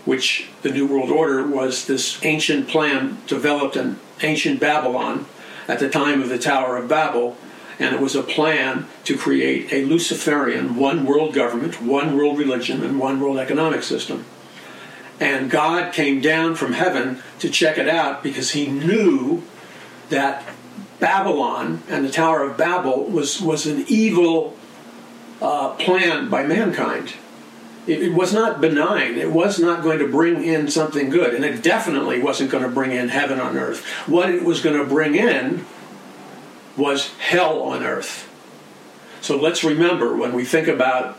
which 0.06 0.48
the 0.62 0.70
New 0.70 0.86
World 0.86 1.10
Order 1.10 1.46
was 1.46 1.84
this 1.84 2.18
ancient 2.24 2.66
plan 2.66 3.18
developed 3.26 3.76
in 3.76 3.98
ancient 4.22 4.58
Babylon 4.58 5.26
at 5.68 5.80
the 5.80 5.90
time 5.90 6.22
of 6.22 6.30
the 6.30 6.38
Tower 6.38 6.78
of 6.78 6.88
Babel, 6.88 7.36
and 7.82 7.94
it 7.94 8.00
was 8.00 8.14
a 8.14 8.22
plan 8.22 8.86
to 9.04 9.16
create 9.16 9.72
a 9.72 9.84
Luciferian 9.84 10.76
one 10.76 11.04
world 11.04 11.34
government, 11.34 11.82
one 11.82 12.16
world 12.16 12.38
religion, 12.38 12.84
and 12.84 12.98
one 12.98 13.20
world 13.20 13.38
economic 13.38 13.82
system. 13.82 14.24
And 15.18 15.50
God 15.50 15.92
came 15.92 16.20
down 16.20 16.54
from 16.54 16.72
heaven 16.72 17.22
to 17.40 17.50
check 17.50 17.78
it 17.78 17.88
out 17.88 18.22
because 18.22 18.52
he 18.52 18.66
knew 18.66 19.42
that 20.10 20.44
Babylon 21.00 21.82
and 21.88 22.04
the 22.04 22.10
Tower 22.10 22.44
of 22.44 22.56
Babel 22.56 23.04
was, 23.04 23.40
was 23.40 23.66
an 23.66 23.84
evil 23.88 24.56
uh, 25.40 25.70
planned 25.70 26.30
by 26.30 26.44
mankind. 26.44 27.14
It, 27.88 28.00
it, 28.00 28.12
was 28.12 28.32
not 28.32 28.60
benign. 28.60 29.16
It 29.16 29.32
was 29.32 29.58
not 29.58 29.82
going 29.82 29.98
to 29.98 30.06
bring 30.06 30.44
in 30.44 30.68
something 30.68 31.10
good. 31.10 31.34
And 31.34 31.44
it 31.44 31.64
definitely 31.64 32.22
wasn't 32.22 32.52
going 32.52 32.62
to 32.62 32.70
bring 32.70 32.92
in 32.92 33.08
heaven 33.08 33.40
on 33.40 33.56
earth. 33.56 33.84
What 34.06 34.30
it 34.30 34.44
was 34.44 34.60
going 34.60 34.78
to 34.78 34.86
bring 34.86 35.16
in 35.16 35.66
was 36.76 37.10
hell 37.18 37.62
on 37.62 37.82
earth. 37.82 38.28
So 39.20 39.36
let's 39.36 39.62
remember 39.62 40.16
when 40.16 40.32
we 40.32 40.44
think 40.44 40.68
about 40.68 41.18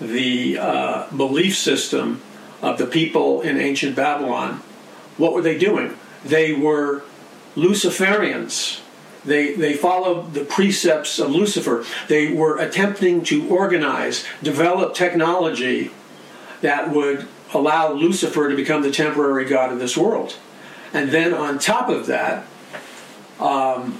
the 0.00 0.58
uh, 0.58 1.10
belief 1.16 1.56
system 1.56 2.20
of 2.62 2.78
the 2.78 2.86
people 2.86 3.40
in 3.42 3.58
ancient 3.58 3.94
Babylon, 3.94 4.62
what 5.16 5.32
were 5.32 5.42
they 5.42 5.58
doing? 5.58 5.96
They 6.24 6.52
were 6.52 7.04
Luciferians. 7.54 8.80
They, 9.24 9.54
they 9.54 9.74
followed 9.74 10.34
the 10.34 10.44
precepts 10.44 11.18
of 11.18 11.30
Lucifer. 11.30 11.84
They 12.08 12.32
were 12.32 12.58
attempting 12.58 13.24
to 13.24 13.48
organize, 13.48 14.24
develop 14.42 14.94
technology 14.94 15.90
that 16.60 16.90
would 16.90 17.26
allow 17.52 17.92
Lucifer 17.92 18.48
to 18.48 18.56
become 18.56 18.82
the 18.82 18.90
temporary 18.90 19.44
god 19.44 19.72
of 19.72 19.78
this 19.78 19.96
world. 19.96 20.36
And 20.92 21.10
then 21.10 21.34
on 21.34 21.58
top 21.58 21.88
of 21.88 22.06
that, 22.06 22.46
um, 23.40 23.98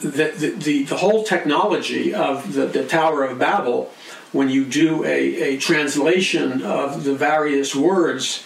the, 0.00 0.54
the, 0.58 0.84
the, 0.84 0.96
whole 0.96 1.24
technology 1.24 2.14
of 2.14 2.52
the, 2.54 2.66
the 2.66 2.86
Tower 2.86 3.24
of 3.24 3.38
Babel, 3.38 3.92
when 4.32 4.48
you 4.48 4.64
do 4.64 5.04
a, 5.04 5.54
a 5.54 5.56
translation 5.58 6.62
of 6.62 7.04
the 7.04 7.14
various 7.14 7.74
words, 7.74 8.44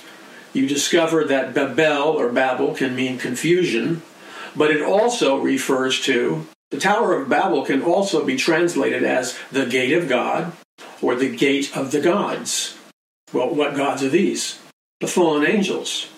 you 0.52 0.66
discover 0.66 1.24
that 1.24 1.54
Babel 1.54 2.08
or 2.18 2.30
Babel 2.30 2.74
can 2.74 2.94
mean 2.94 3.18
confusion, 3.18 4.02
but 4.54 4.70
it 4.70 4.82
also 4.82 5.38
refers 5.38 6.00
to 6.02 6.46
the 6.70 6.78
Tower 6.78 7.20
of 7.20 7.28
Babel 7.28 7.64
can 7.66 7.82
also 7.82 8.24
be 8.24 8.36
translated 8.36 9.02
as 9.04 9.38
the 9.50 9.66
gate 9.66 9.92
of 9.92 10.08
God 10.08 10.52
or 11.02 11.14
the 11.14 11.34
gate 11.34 11.76
of 11.76 11.90
the 11.90 12.00
gods. 12.00 12.78
Well, 13.32 13.54
what 13.54 13.76
gods 13.76 14.02
are 14.02 14.08
these? 14.08 14.58
The 15.00 15.06
fallen 15.06 15.46
angels. 15.46 16.08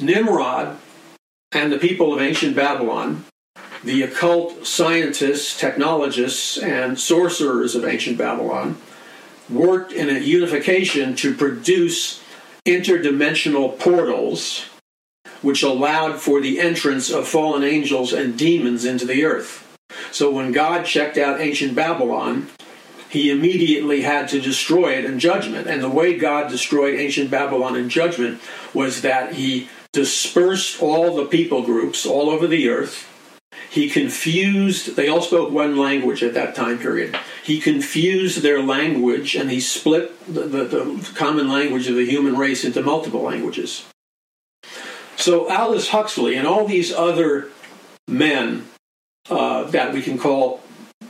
Nimrod 0.00 0.78
and 1.52 1.70
the 1.70 1.78
people 1.78 2.14
of 2.14 2.20
ancient 2.20 2.56
Babylon, 2.56 3.24
the 3.84 4.02
occult 4.02 4.66
scientists, 4.66 5.58
technologists, 5.58 6.58
and 6.58 6.98
sorcerers 6.98 7.74
of 7.74 7.84
ancient 7.84 8.18
Babylon, 8.18 8.78
worked 9.50 9.92
in 9.92 10.08
a 10.08 10.18
unification 10.18 11.14
to 11.16 11.34
produce 11.34 12.22
interdimensional 12.66 13.78
portals 13.78 14.66
which 15.42 15.62
allowed 15.62 16.18
for 16.18 16.40
the 16.40 16.58
entrance 16.58 17.10
of 17.10 17.28
fallen 17.28 17.62
angels 17.62 18.14
and 18.14 18.38
demons 18.38 18.86
into 18.86 19.04
the 19.04 19.24
earth. 19.24 19.78
So 20.10 20.30
when 20.30 20.52
God 20.52 20.86
checked 20.86 21.18
out 21.18 21.40
ancient 21.40 21.74
Babylon, 21.74 22.48
he 23.10 23.30
immediately 23.30 24.00
had 24.00 24.28
to 24.28 24.40
destroy 24.40 24.94
it 24.94 25.04
in 25.04 25.18
judgment. 25.18 25.68
And 25.68 25.82
the 25.82 25.90
way 25.90 26.16
God 26.16 26.50
destroyed 26.50 26.98
ancient 26.98 27.30
Babylon 27.30 27.76
in 27.76 27.90
judgment 27.90 28.40
was 28.72 29.02
that 29.02 29.34
he 29.34 29.68
dispersed 29.92 30.82
all 30.82 31.14
the 31.14 31.26
people 31.26 31.62
groups 31.62 32.06
all 32.06 32.30
over 32.30 32.46
the 32.46 32.68
earth. 32.68 33.08
He 33.74 33.90
confused, 33.90 34.94
they 34.94 35.08
all 35.08 35.20
spoke 35.20 35.50
one 35.50 35.76
language 35.76 36.22
at 36.22 36.32
that 36.34 36.54
time 36.54 36.78
period. 36.78 37.18
He 37.42 37.60
confused 37.60 38.40
their 38.40 38.62
language 38.62 39.34
and 39.34 39.50
he 39.50 39.58
split 39.58 40.12
the, 40.32 40.42
the, 40.42 40.64
the 40.64 41.10
common 41.16 41.48
language 41.48 41.88
of 41.88 41.96
the 41.96 42.06
human 42.06 42.36
race 42.36 42.64
into 42.64 42.82
multiple 42.82 43.22
languages. 43.22 43.84
So 45.16 45.50
Aldous 45.50 45.88
Huxley 45.88 46.36
and 46.36 46.46
all 46.46 46.68
these 46.68 46.92
other 46.92 47.48
men 48.06 48.68
uh, 49.28 49.64
that 49.64 49.92
we 49.92 50.02
can 50.02 50.18
call 50.18 50.62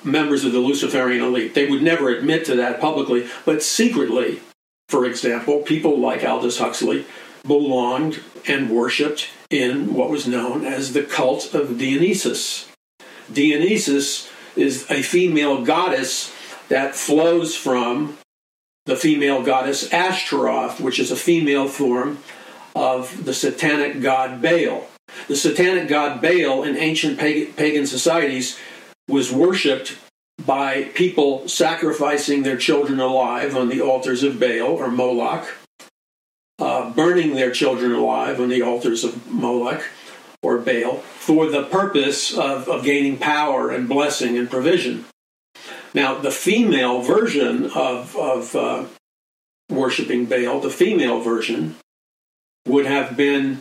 members 0.03 0.46
of 0.46 0.53
the 0.53 0.59
Luciferian 0.59 1.22
elite, 1.22 1.53
they 1.53 1.66
would 1.66 1.83
never 1.83 2.09
admit 2.09 2.46
to 2.46 2.57
that 2.57 2.81
publicly, 2.81 3.29
but 3.44 3.62
secretly, 3.62 4.40
for 4.88 5.05
example, 5.05 5.61
people 5.61 6.00
like 6.00 6.24
Aldous 6.24 6.57
Huxley 6.57 7.05
belonged 7.46 8.20
and 8.46 8.70
worshipped 8.70 9.28
in 9.50 9.94
what 9.94 10.11
was 10.11 10.26
known 10.26 10.64
as 10.64 10.92
the 10.92 11.02
cult 11.02 11.54
of 11.54 11.78
Dionysus. 11.78 12.68
Dionysus 13.33 14.30
is 14.57 14.90
a 14.90 15.02
female 15.02 15.64
goddess 15.64 16.35
that 16.68 16.94
flows 16.94 17.57
from 17.57 18.18
the 18.87 18.96
female 18.96 19.42
goddess 19.42 19.92
Ashtaroth, 19.92 20.80
which 20.80 20.98
is 20.98 21.11
a 21.11 21.16
female 21.16 21.68
form 21.68 22.18
of 22.74 23.24
the 23.24 23.35
satanic 23.35 24.00
god 24.00 24.42
Baal. 24.42 24.87
The 25.28 25.37
satanic 25.37 25.88
god 25.88 26.20
Baal 26.20 26.64
in 26.64 26.76
ancient 26.76 27.18
pagan 27.18 27.87
societies 27.87 28.59
was 29.09 29.33
worshipped 29.33 29.96
by 30.44 30.85
people 30.94 31.46
sacrificing 31.48 32.42
their 32.42 32.57
children 32.57 32.98
alive 33.00 33.57
on 33.57 33.68
the 33.68 33.80
altars 33.80 34.22
of 34.22 34.40
Baal 34.40 34.66
or 34.66 34.90
Moloch, 34.90 35.46
burning 36.94 37.35
their 37.35 37.50
children 37.50 37.92
alive 37.92 38.40
on 38.40 38.48
the 38.48 38.62
altars 38.62 39.04
of 39.04 39.30
Moloch 39.30 39.85
or 40.42 40.59
Baal 40.59 40.98
for 40.98 41.50
the 41.50 41.64
purpose 41.64 42.37
of, 42.37 42.68
of 42.68 42.85
gaining 42.85 43.16
power 43.16 43.70
and 43.70 43.88
blessing 43.88 44.37
and 44.37 44.50
provision. 44.50 45.04
Now, 45.94 46.18
the 46.18 46.30
female 46.30 47.02
version 47.02 47.70
of, 47.70 48.16
of 48.16 48.57
uh, 48.57 48.85
worshiping 49.70 50.26
Baal, 50.26 50.61
the 50.61 50.70
female 50.70 51.20
version, 51.20 51.76
would 52.66 52.87
have 52.87 53.16
been 53.16 53.61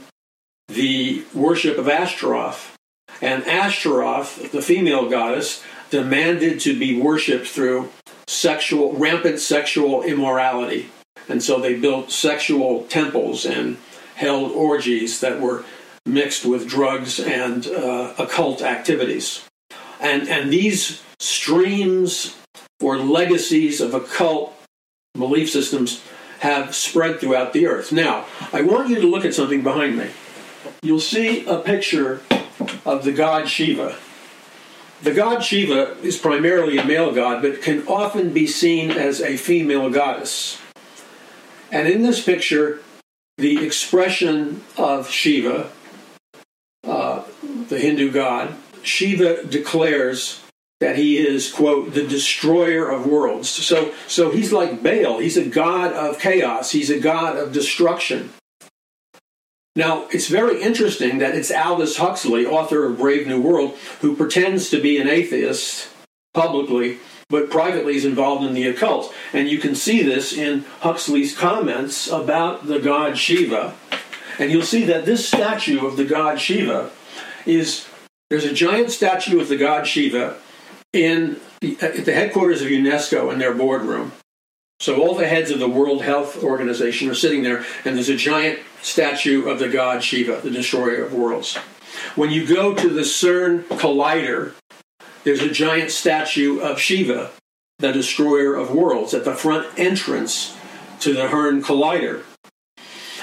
the 0.68 1.24
worship 1.34 1.78
of 1.78 1.88
Ashtaroth. 1.88 2.76
And 3.22 3.44
Ashtaroth, 3.44 4.52
the 4.52 4.62
female 4.62 5.10
goddess, 5.10 5.64
demanded 5.90 6.60
to 6.62 6.78
be 6.78 7.00
worshipped 7.00 7.48
through 7.48 7.90
sexual, 8.28 8.94
rampant 8.94 9.40
sexual 9.40 10.02
immorality. 10.02 10.90
And 11.30 11.42
so 11.42 11.60
they 11.60 11.76
built 11.76 12.12
sexual 12.12 12.84
temples 12.84 13.46
and 13.46 13.78
held 14.16 14.52
orgies 14.52 15.20
that 15.22 15.40
were 15.40 15.64
mixed 16.06 16.46
with 16.46 16.68
drugs 16.68 17.20
and 17.20 17.68
uh, 17.68 18.14
occult 18.18 18.62
activities. 18.62 19.46
And, 20.00 20.28
and 20.28 20.52
these 20.52 21.02
streams 21.20 22.38
or 22.82 22.98
legacies 22.98 23.80
of 23.80 23.94
occult 23.94 24.54
belief 25.14 25.50
systems 25.50 26.04
have 26.40 26.76
spread 26.76 27.20
throughout 27.20 27.54
the 27.54 27.68
earth. 27.68 27.94
Now, 27.94 28.26
I 28.52 28.62
want 28.62 28.90
you 28.90 29.00
to 29.00 29.08
look 29.08 29.24
at 29.24 29.34
something 29.34 29.64
behind 29.64 29.98
me. 29.98 30.10
You'll 30.82 31.00
see 31.00 31.46
a 31.46 31.58
picture 31.58 32.22
of 32.86 33.06
the 33.06 33.14
god 33.14 33.48
Shiva. 33.48 33.96
The 35.02 35.14
god 35.14 35.44
Shiva 35.44 35.98
is 36.02 36.18
primarily 36.18 36.78
a 36.78 36.86
male 36.86 37.14
god, 37.14 37.42
but 37.42 37.62
can 37.62 37.88
often 37.88 38.34
be 38.34 38.48
seen 38.48 38.92
as 38.92 39.22
a 39.22 39.38
female 39.38 39.90
goddess. 39.90 40.60
And 41.74 41.88
in 41.88 42.04
this 42.04 42.24
picture, 42.24 42.82
the 43.40 43.66
expression 43.66 44.62
of 44.78 45.10
Shiva, 45.10 45.72
uh, 46.84 47.24
the 47.68 47.80
Hindu 47.80 48.12
god, 48.12 48.54
Shiva 48.84 49.44
declares 49.44 50.44
that 50.80 50.98
he 50.98 51.18
is, 51.18 51.52
quote, 51.52 51.96
the 51.96 52.06
destroyer 52.06 52.88
of 52.92 53.08
worlds. 53.08 53.50
So, 53.50 53.92
so 54.08 54.30
he's 54.30 54.54
like 54.54 54.84
Baal. 54.84 55.18
He's 55.18 55.36
a 55.36 55.50
god 55.50 55.94
of 55.94 56.20
chaos, 56.20 56.72
he's 56.72 56.92
a 56.92 57.00
god 57.00 57.38
of 57.38 57.52
destruction. 57.52 58.30
Now, 59.76 60.06
it's 60.12 60.28
very 60.28 60.62
interesting 60.62 61.18
that 61.18 61.34
it's 61.34 61.52
Aldous 61.52 61.98
Huxley, 61.98 62.46
author 62.46 62.86
of 62.86 63.00
Brave 63.00 63.26
New 63.26 63.42
World, 63.42 63.76
who 64.02 64.16
pretends 64.16 64.70
to 64.70 64.80
be 64.80 65.00
an 65.00 65.08
atheist 65.08 65.90
publicly, 66.36 67.00
but 67.34 67.50
privately 67.50 67.96
is 67.96 68.06
involved 68.06 68.46
in 68.46 68.54
the 68.54 68.68
occult. 68.68 69.12
And 69.34 69.50
you 69.50 69.58
can 69.58 69.74
see 69.74 70.04
this 70.04 70.34
in 70.34 70.66
Huxley's 70.82 71.36
comments 71.36 72.08
about 72.08 72.68
the 72.68 72.78
god 72.78 73.18
Shiva. 73.18 73.74
And 74.38 74.52
you'll 74.52 74.62
see 74.62 74.84
that 74.86 75.06
this 75.06 75.28
statue 75.28 75.84
of 75.84 75.98
the 75.98 76.06
god 76.06 76.40
Shiva 76.40 76.92
is 77.48 77.90
there's 78.30 78.46
a 78.46 78.54
giant 78.54 78.92
statue 78.92 79.42
of 79.42 79.50
the 79.50 79.58
god 79.58 79.88
Shiva 79.88 80.38
in 80.94 81.40
at 81.82 82.06
the 82.06 82.14
headquarters 82.14 82.62
of 82.62 82.68
UNESCO 82.68 83.34
in 83.34 83.40
their 83.40 83.56
boardroom. 83.56 84.12
So 84.80 85.02
all 85.02 85.16
the 85.16 85.28
heads 85.28 85.50
of 85.50 85.58
the 85.58 85.68
World 85.68 86.04
Health 86.04 86.44
Organization 86.44 87.10
are 87.10 87.16
sitting 87.16 87.42
there, 87.42 87.66
and 87.84 87.96
there's 87.96 88.10
a 88.10 88.16
giant 88.16 88.60
statue 88.84 89.50
of 89.50 89.58
the 89.58 89.70
god 89.70 90.04
Shiva, 90.04 90.42
the 90.44 90.52
destroyer 90.52 91.04
of 91.04 91.16
worlds. 91.16 91.58
When 92.16 92.30
you 92.30 92.46
go 92.46 92.76
to 92.76 92.90
the 92.90 93.02
CERN 93.02 93.64
Collider, 93.64 94.54
there's 95.24 95.42
a 95.42 95.50
giant 95.50 95.92
statue 95.92 96.60
of 96.60 96.80
Shiva, 96.80 97.32
the 97.80 97.92
destroyer 97.92 98.56
of 98.56 98.74
worlds, 98.74 99.14
at 99.14 99.26
the 99.26 99.36
front 99.36 99.68
entrance 99.78 100.58
to 101.00 101.14
the 101.14 101.28
CERN 101.28 101.64
Collider. 101.64 102.24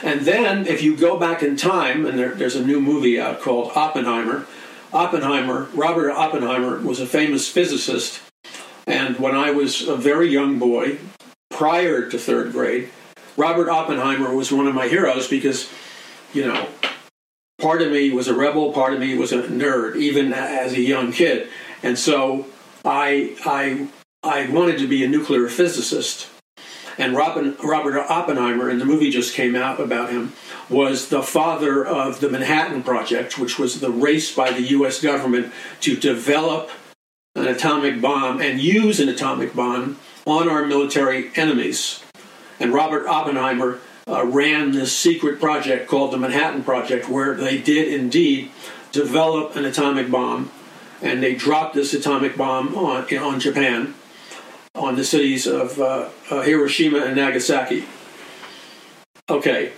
And 0.03 0.23
then, 0.23 0.67
if 0.67 0.83
you 0.83 0.97
go 0.97 1.19
back 1.19 1.43
in 1.43 1.57
time, 1.57 2.07
and 2.07 2.19
there, 2.19 2.35
there's 2.35 2.57
a 2.57 2.65
new 2.65 2.81
movie 2.81 3.21
out 3.21 3.41
called 3.41 3.73
Oppenheimer, 3.75 4.47
Oppenheimer, 4.93 5.69
Robert 5.75 6.11
Oppenheimer, 6.11 6.81
was 6.81 7.01
a 7.01 7.07
famous 7.07 7.49
physicist. 7.49 8.21
And 8.87 9.19
when 9.19 9.37
I 9.37 9.51
was 9.51 9.87
a 9.87 9.97
very 9.97 10.29
young 10.29 10.59
boy, 10.59 10.99
prior 11.51 12.09
to 12.09 12.19
third 12.19 12.53
grade, 12.53 12.91
Robert 13.37 13.69
Oppenheimer 13.69 14.35
was 14.35 14.51
one 14.51 14.67
of 14.67 14.75
my 14.75 14.89
heroes 14.89 15.29
because, 15.29 15.71
you 16.33 16.47
know, 16.47 16.67
part 17.61 17.83
of 17.83 17.93
me 17.93 18.11
was 18.11 18.27
a 18.27 18.35
rebel, 18.35 18.73
part 18.73 18.95
of 18.95 19.01
me 19.01 19.17
was 19.17 19.33
a 19.33 19.43
nerd, 19.43 19.97
even 19.97 20.33
as 20.33 20.73
a 20.73 20.81
young 20.81 21.13
kid. 21.13 21.49
And 21.83 21.99
so 21.99 22.47
I, 22.85 23.37
I, 23.45 23.89
I 24.23 24.51
wanted 24.51 24.79
to 24.79 24.89
be 24.89 25.05
a 25.05 25.09
nuclear 25.09 25.49
physicist. 25.49 26.29
And 26.99 27.17
Robin, 27.17 27.57
Robert 27.63 27.99
Oppenheimer, 27.99 28.69
and 28.69 28.81
the 28.81 28.85
movie 28.85 29.11
just 29.11 29.35
came 29.35 29.57
out 29.57 29.81
about 29.81 30.11
him, 30.11 30.33
was 30.69 31.09
the 31.09 31.23
father 31.23 31.85
of 31.85 32.21
the 32.21 32.29
Manhattan 32.29 32.83
Project, 32.83 33.39
which 33.39 33.59
was 33.59 33.81
the 33.81 33.91
race 33.91 34.35
by 34.35 34.51
the 34.51 34.63
US 34.63 35.01
government 35.01 35.53
to 35.81 35.97
develop 35.97 36.71
an 37.35 37.47
atomic 37.47 38.01
bomb 38.01 38.41
and 38.41 38.61
use 38.61 39.01
an 39.01 39.09
atomic 39.09 39.55
bomb 39.55 39.99
on 40.27 40.49
our 40.49 40.67
military 40.67 41.31
enemies. 41.37 42.03
And 42.59 42.73
Robert 42.73 43.07
Oppenheimer 43.07 43.81
uh, 44.07 44.27
ran 44.27 44.73
this 44.73 44.97
secret 44.97 45.41
project 45.41 45.89
called 45.89 46.13
the 46.13 46.19
Manhattan 46.19 46.63
Project, 46.63 47.09
where 47.09 47.35
they 47.35 47.59
did 47.59 47.89
indeed 47.89 48.51
develop 48.93 49.57
an 49.57 49.65
atomic 49.65 50.11
bomb, 50.11 50.51
and 51.03 51.23
they 51.23 51.35
dropped 51.35 51.75
this 51.75 51.95
atomic 51.95 52.37
bomb 52.37 52.75
on, 52.75 53.17
on 53.17 53.41
Japan, 53.41 53.95
on 54.75 54.97
the 54.97 55.05
cities 55.05 55.47
of 55.47 55.81
uh, 55.81 56.09
uh, 56.31 56.43
Hiroshima 56.43 56.99
and 56.99 57.17
Nagasaki. 57.17 57.85
Okay, 59.29 59.73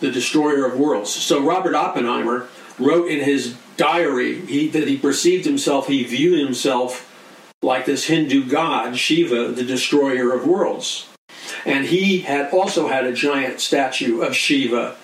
the 0.00 0.10
destroyer 0.10 0.64
of 0.66 0.78
worlds. 0.78 1.10
So 1.10 1.44
Robert 1.44 1.74
Oppenheimer 1.74 2.48
wrote 2.78 3.08
in 3.08 3.24
his 3.24 3.56
diary 3.76 4.40
he, 4.46 4.68
that 4.68 4.88
he 4.88 4.96
perceived 4.96 5.44
himself, 5.44 5.88
he 5.88 6.04
viewed 6.04 6.38
himself 6.38 7.04
like 7.62 7.86
this 7.86 8.04
Hindu 8.04 8.48
god, 8.48 8.96
Shiva, 8.96 9.48
the 9.48 9.64
destroyer 9.64 10.32
of 10.32 10.46
worlds. 10.46 11.08
And 11.64 11.86
he 11.86 12.20
had 12.20 12.52
also 12.52 12.88
had 12.88 13.04
a 13.04 13.12
giant 13.12 13.60
statue 13.60 14.20
of 14.20 14.34
Shiva, 14.34 14.96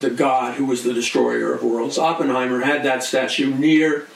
the 0.00 0.10
god 0.10 0.54
who 0.54 0.66
was 0.66 0.84
the 0.84 0.92
destroyer 0.92 1.54
of 1.54 1.62
worlds. 1.62 1.98
Oppenheimer 1.98 2.60
had 2.60 2.82
that 2.84 3.02
statue 3.02 3.54
near 3.54 4.06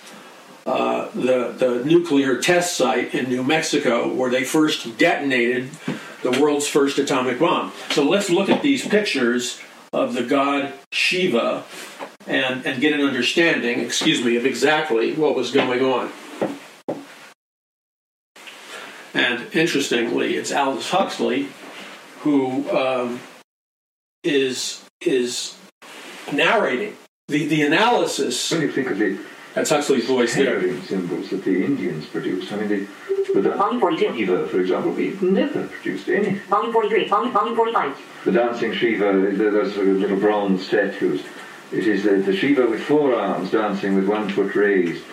uh, 0.68 1.08
the, 1.14 1.54
the 1.56 1.82
nuclear 1.86 2.38
test 2.42 2.76
site 2.76 3.14
in 3.14 3.30
New 3.30 3.42
Mexico 3.42 4.12
where 4.12 4.28
they 4.28 4.44
first 4.44 4.98
detonated 4.98 5.70
the 6.22 6.38
world's 6.38 6.68
first 6.68 6.98
atomic 6.98 7.38
bomb. 7.38 7.72
So 7.88 8.04
let's 8.04 8.28
look 8.28 8.50
at 8.50 8.60
these 8.60 8.86
pictures 8.86 9.58
of 9.94 10.12
the 10.12 10.22
god 10.22 10.74
Shiva 10.92 11.64
and, 12.26 12.66
and 12.66 12.82
get 12.82 12.92
an 12.92 13.00
understanding, 13.00 13.80
excuse 13.80 14.22
me, 14.22 14.36
of 14.36 14.44
exactly 14.44 15.14
what 15.14 15.34
was 15.34 15.50
going 15.50 15.82
on. 15.82 16.12
And 19.14 19.46
interestingly, 19.54 20.36
it's 20.36 20.52
Aldous 20.52 20.90
Huxley 20.90 21.48
who 22.20 22.68
um, 22.76 23.20
is 24.22 24.84
is 25.00 25.56
narrating 26.30 26.94
the, 27.28 27.46
the 27.46 27.62
analysis. 27.62 28.52
When 28.52 28.60
you 28.60 28.70
think 28.70 28.90
of 28.90 28.98
the 28.98 29.18
that's 29.58 29.70
Huxley's 29.70 30.06
voice 30.06 30.36
there. 30.36 30.60
symbols 30.82 31.30
that 31.30 31.42
the 31.44 31.64
Indians 31.64 32.06
produced, 32.06 32.52
I 32.52 32.56
mean, 32.56 32.68
they, 32.68 33.40
the 33.40 33.50
volume 33.50 33.80
42. 33.80 34.14
Shiva, 34.14 34.46
for 34.46 34.60
example, 34.60 34.92
we've 34.92 35.20
never 35.20 35.66
produced 35.66 36.08
any. 36.08 36.38
Volume 36.48 36.72
43, 36.72 37.08
volume, 37.08 37.32
volume 37.32 37.56
45. 37.56 37.98
The 38.24 38.32
dancing 38.32 38.72
Shiva, 38.72 39.12
those 39.36 39.74
sort 39.74 39.88
of 39.88 39.96
little 39.96 40.16
bronze 40.16 40.64
statues. 40.64 41.24
It 41.72 41.88
is 41.88 42.04
the, 42.04 42.18
the 42.18 42.36
Shiva 42.36 42.66
with 42.66 42.82
four 42.82 43.16
arms 43.16 43.50
dancing 43.50 43.96
with 43.96 44.08
one 44.08 44.28
foot 44.28 44.54
raised. 44.54 45.04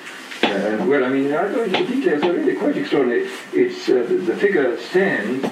Uh, 0.43 0.47
and 0.47 0.87
well, 0.87 1.03
I 1.03 1.09
mean, 1.09 1.33
I 1.33 1.51
don't 1.51 1.71
the 1.71 1.83
details 1.83 2.23
are 2.23 2.33
really 2.33 2.55
quite 2.55 2.77
extraordinary. 2.77 3.27
It's 3.51 3.89
uh, 3.89 4.05
the, 4.07 4.17
the 4.17 4.37
figure 4.37 4.77
stands 4.77 5.47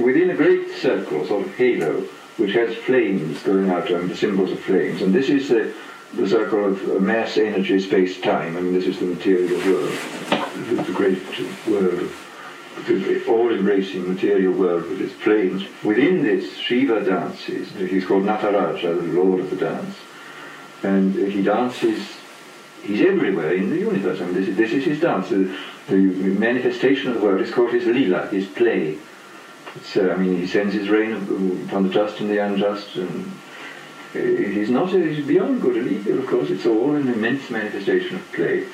within 0.00 0.30
a 0.30 0.34
great 0.34 0.70
circle, 0.76 1.26
sort 1.26 1.44
of 1.44 1.54
halo, 1.56 2.02
which 2.36 2.52
has 2.52 2.76
flames 2.76 3.42
going 3.42 3.68
out, 3.68 3.90
and 3.90 4.08
the 4.08 4.16
symbols 4.16 4.52
of 4.52 4.60
flames. 4.60 5.02
And 5.02 5.12
this 5.12 5.28
is 5.28 5.48
the, 5.48 5.74
the 6.14 6.28
circle 6.28 6.64
of 6.66 7.02
mass, 7.02 7.36
energy, 7.36 7.78
space, 7.80 8.20
time. 8.20 8.56
I 8.56 8.60
mean, 8.60 8.72
this 8.72 8.86
is 8.86 8.98
the 8.98 9.06
material 9.06 9.58
world, 9.58 9.98
the, 10.30 10.82
the 10.86 10.92
great 10.92 11.22
world, 11.66 12.10
the 12.86 13.24
all-embracing 13.26 14.08
material 14.08 14.52
world 14.52 14.88
with 14.88 15.00
its 15.00 15.14
planes. 15.22 15.64
Within 15.84 16.22
this, 16.22 16.56
Shiva 16.56 17.04
dances. 17.04 17.70
He's 17.72 18.06
called 18.06 18.24
Nataraja, 18.24 18.96
the 18.96 19.20
lord 19.20 19.40
of 19.40 19.50
the 19.50 19.56
dance. 19.56 19.96
And 20.82 21.14
he 21.14 21.42
dances, 21.42 22.16
he's 22.82 23.00
everywhere 23.02 23.52
in 23.52 23.70
the 23.70 23.78
universe. 23.78 24.20
I 24.20 24.24
mean, 24.24 24.34
this 24.34 24.48
is, 24.48 24.56
this 24.56 24.72
is 24.72 24.84
his 24.84 25.00
dance. 25.00 25.28
The, 25.28 25.54
the 25.88 25.96
manifestation 25.96 27.08
of 27.08 27.14
the 27.16 27.20
world 27.20 27.40
is 27.40 27.52
called 27.52 27.72
his 27.72 27.86
lila, 27.86 28.28
his 28.28 28.46
play. 28.46 28.98
Uh, 29.96 30.10
I 30.10 30.16
mean, 30.16 30.38
he 30.38 30.46
sends 30.46 30.74
his 30.74 30.88
rain 30.88 31.12
upon 31.68 31.82
the 31.86 31.90
just 31.92 32.20
and 32.20 32.30
the 32.30 32.38
unjust, 32.38 32.96
and 32.96 33.30
uh, 34.14 34.18
he's 34.18 34.70
not 34.70 34.90
he's 34.90 35.26
beyond 35.26 35.60
good 35.60 35.76
and 35.76 35.90
evil. 35.90 36.18
Of 36.18 36.26
course, 36.26 36.50
it's 36.50 36.64
all 36.64 36.94
an 36.94 37.08
immense 37.08 37.50
manifestation 37.50 38.16
of 38.16 38.32
play. 38.32 38.66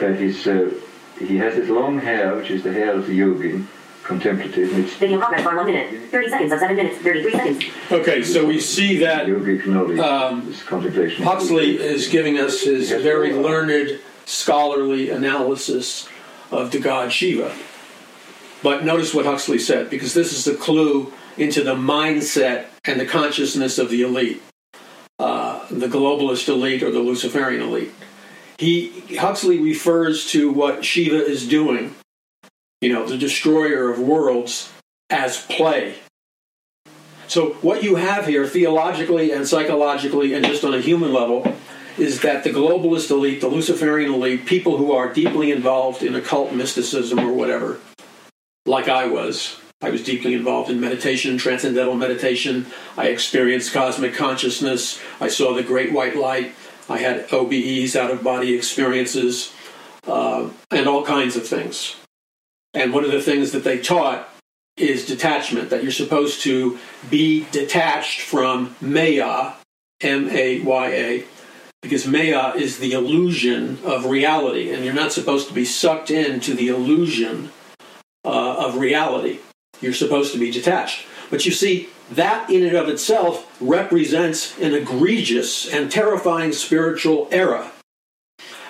Uh, 0.00 0.12
he's, 0.12 0.46
uh, 0.46 0.72
he 1.18 1.36
has 1.38 1.56
this 1.56 1.68
long 1.68 1.98
hair, 1.98 2.36
which 2.36 2.50
is 2.50 2.62
the 2.62 2.72
hair 2.72 2.94
of 2.94 3.06
the 3.06 3.18
yogin, 3.18 3.66
contemplative. 4.04 4.78
It's 4.78 4.94
Video 4.94 5.18
progress 5.18 5.42
for 5.42 5.56
one 5.56 5.66
minute, 5.66 6.10
30 6.10 6.28
seconds 6.28 6.52
of 6.52 6.58
seven 6.60 6.76
minutes, 6.76 6.98
33 6.98 7.32
seconds. 7.32 7.64
Okay, 7.90 8.22
so 8.22 8.46
we 8.46 8.60
see 8.60 8.98
that 8.98 9.26
yogic 9.26 9.66
knowledge, 9.66 9.98
um, 9.98 10.46
this 10.46 10.62
contemplation. 10.62 11.24
Huxley 11.24 11.78
is 11.78 12.08
giving 12.08 12.38
us 12.38 12.62
his 12.62 12.90
very 12.90 13.32
learned, 13.32 14.00
scholarly 14.24 15.10
analysis 15.10 16.08
of 16.52 16.70
the 16.70 16.78
god 16.78 17.12
Shiva. 17.12 17.54
But 18.62 18.84
notice 18.84 19.12
what 19.12 19.26
Huxley 19.26 19.58
said, 19.58 19.90
because 19.90 20.14
this 20.14 20.32
is 20.32 20.44
the 20.44 20.54
clue 20.54 21.12
into 21.36 21.64
the 21.64 21.74
mindset 21.74 22.66
and 22.84 23.00
the 23.00 23.06
consciousness 23.06 23.78
of 23.78 23.90
the 23.90 24.02
elite, 24.02 24.40
the 25.80 25.88
globalist 25.88 26.48
elite 26.48 26.82
or 26.82 26.90
the 26.90 27.00
Luciferian 27.00 27.62
elite. 27.62 27.92
he 28.58 29.16
Huxley 29.16 29.58
refers 29.58 30.30
to 30.30 30.52
what 30.52 30.84
Shiva 30.84 31.24
is 31.24 31.48
doing, 31.48 31.94
you 32.80 32.92
know, 32.92 33.06
the 33.06 33.18
destroyer 33.18 33.90
of 33.90 33.98
worlds, 33.98 34.70
as 35.10 35.44
play. 35.46 35.96
So 37.28 37.54
what 37.62 37.82
you 37.82 37.96
have 37.96 38.26
here, 38.26 38.46
theologically 38.46 39.32
and 39.32 39.48
psychologically, 39.48 40.34
and 40.34 40.44
just 40.44 40.64
on 40.64 40.74
a 40.74 40.80
human 40.80 41.12
level, 41.12 41.56
is 41.96 42.20
that 42.20 42.44
the 42.44 42.50
globalist 42.50 43.10
elite, 43.10 43.40
the 43.40 43.48
Luciferian 43.48 44.12
elite, 44.12 44.44
people 44.44 44.76
who 44.76 44.92
are 44.92 45.12
deeply 45.12 45.50
involved 45.50 46.02
in 46.02 46.14
occult 46.14 46.52
mysticism 46.52 47.18
or 47.18 47.32
whatever, 47.32 47.80
like 48.66 48.88
I 48.88 49.06
was. 49.06 49.58
I 49.82 49.90
was 49.90 50.04
deeply 50.04 50.34
involved 50.34 50.70
in 50.70 50.80
meditation, 50.80 51.36
transcendental 51.38 51.96
meditation. 51.96 52.66
I 52.96 53.08
experienced 53.08 53.72
cosmic 53.72 54.14
consciousness. 54.14 55.00
I 55.20 55.28
saw 55.28 55.54
the 55.54 55.64
great 55.64 55.92
white 55.92 56.16
light. 56.16 56.54
I 56.88 56.98
had 56.98 57.28
OBEs, 57.28 57.96
out 57.96 58.10
of 58.10 58.22
body 58.22 58.54
experiences, 58.54 59.52
uh, 60.06 60.50
and 60.70 60.86
all 60.86 61.04
kinds 61.04 61.36
of 61.36 61.46
things. 61.46 61.96
And 62.74 62.92
one 62.92 63.04
of 63.04 63.10
the 63.10 63.22
things 63.22 63.52
that 63.52 63.64
they 63.64 63.78
taught 63.78 64.28
is 64.76 65.04
detachment, 65.04 65.70
that 65.70 65.82
you're 65.82 65.92
supposed 65.92 66.42
to 66.42 66.78
be 67.10 67.46
detached 67.50 68.20
from 68.20 68.74
Maya, 68.80 69.52
M 70.00 70.30
A 70.30 70.60
Y 70.60 70.86
A, 70.88 71.24
because 71.82 72.06
Maya 72.06 72.54
is 72.54 72.78
the 72.78 72.92
illusion 72.92 73.78
of 73.84 74.06
reality, 74.06 74.72
and 74.72 74.84
you're 74.84 74.94
not 74.94 75.12
supposed 75.12 75.48
to 75.48 75.54
be 75.54 75.64
sucked 75.64 76.10
into 76.10 76.54
the 76.54 76.68
illusion 76.68 77.50
uh, 78.24 78.56
of 78.56 78.76
reality. 78.76 79.40
You're 79.82 79.92
supposed 79.92 80.32
to 80.32 80.38
be 80.38 80.50
detached. 80.50 81.04
But 81.30 81.44
you 81.44 81.52
see, 81.52 81.88
that 82.10 82.48
in 82.50 82.64
and 82.64 82.76
of 82.76 82.88
itself 82.88 83.56
represents 83.60 84.58
an 84.58 84.74
egregious 84.74 85.72
and 85.72 85.90
terrifying 85.90 86.52
spiritual 86.52 87.28
error. 87.30 87.70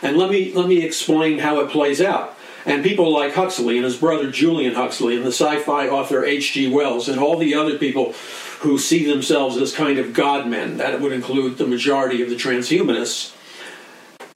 And 0.01 0.17
let 0.17 0.31
me, 0.31 0.53
let 0.53 0.69
me 0.69 0.85
explain 0.85 1.39
how 1.39 1.61
it 1.61 1.71
plays 1.71 2.01
out. 2.01 2.37
And 2.65 2.85
people 2.85 3.13
like 3.13 3.35
Huxley 3.35 3.77
and 3.77 3.85
his 3.85 3.97
brother 3.97 4.31
Julian 4.31 4.75
Huxley 4.75 5.17
and 5.17 5.25
the 5.25 5.33
sci 5.33 5.59
fi 5.61 5.89
author 5.89 6.25
H.G. 6.25 6.73
Wells 6.73 7.09
and 7.09 7.19
all 7.19 7.37
the 7.37 7.55
other 7.55 7.79
people 7.79 8.15
who 8.61 8.79
see 8.79 9.05
themselves 9.05 9.57
as 9.57 9.75
kind 9.75 9.99
of 9.99 10.13
godmen, 10.13 10.77
that 10.77 11.01
would 11.01 11.13
include 11.13 11.59
the 11.59 11.67
majority 11.67 12.23
of 12.23 12.31
the 12.31 12.37
transhumanists, 12.37 13.35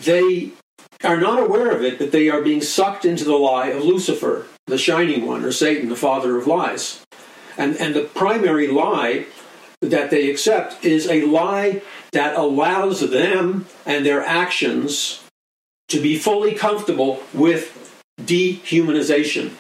they 0.01 0.51
are 1.05 1.21
not 1.21 1.41
aware 1.41 1.71
of 1.71 1.83
it, 1.85 1.99
but 1.99 2.11
they 2.11 2.29
are 2.29 2.43
being 2.43 2.61
sucked 2.61 3.05
into 3.05 3.25
the 3.25 3.37
lie 3.37 3.69
of 3.69 3.85
Lucifer, 3.85 4.47
the 4.67 4.79
shining 4.79 5.27
one, 5.27 5.45
or 5.45 5.53
Satan, 5.53 5.89
the 5.89 5.97
father 5.97 6.37
of 6.37 6.47
lies. 6.47 7.05
And, 7.57 7.77
and 7.77 7.95
the 7.95 8.03
primary 8.03 8.69
lie 8.69 9.27
that 9.81 10.11
they 10.11 10.31
accept 10.31 10.85
is 10.85 11.09
a 11.09 11.23
lie 11.23 11.83
that 12.13 12.37
allows 12.37 13.01
them 13.11 13.67
and 13.85 14.05
their 14.05 14.23
actions 14.25 15.23
to 15.89 16.01
be 16.01 16.19
fully 16.19 16.55
comfortable 16.55 17.23
with 17.33 18.03
dehumanization. 18.21 19.53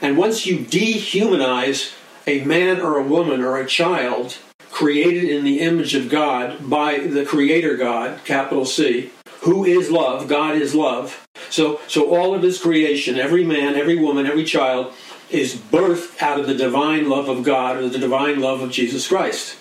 And 0.00 0.16
once 0.16 0.46
you 0.46 0.58
dehumanize 0.58 1.94
a 2.26 2.44
man 2.44 2.80
or 2.80 2.96
a 2.96 3.06
woman 3.06 3.42
or 3.42 3.58
a 3.58 3.66
child 3.66 4.38
created 4.70 5.24
in 5.24 5.44
the 5.44 5.60
image 5.60 5.94
of 5.94 6.08
God 6.08 6.70
by 6.70 6.98
the 6.98 7.24
Creator 7.24 7.76
God, 7.76 8.24
capital 8.24 8.64
C, 8.64 9.10
who 9.40 9.64
is 9.64 9.90
love, 9.90 10.28
God 10.28 10.56
is 10.56 10.74
love. 10.74 11.26
So, 11.50 11.80
so 11.86 12.14
all 12.14 12.34
of 12.34 12.42
his 12.42 12.58
creation, 12.60 13.18
every 13.18 13.44
man, 13.44 13.74
every 13.74 13.96
woman, 13.96 14.26
every 14.26 14.44
child, 14.44 14.94
is 15.28 15.54
birthed 15.54 16.20
out 16.22 16.40
of 16.40 16.46
the 16.46 16.54
divine 16.54 17.08
love 17.08 17.28
of 17.28 17.44
God 17.44 17.76
or 17.76 17.88
the 17.88 17.98
divine 17.98 18.40
love 18.40 18.60
of 18.60 18.70
Jesus 18.70 19.06
Christ. 19.06 19.56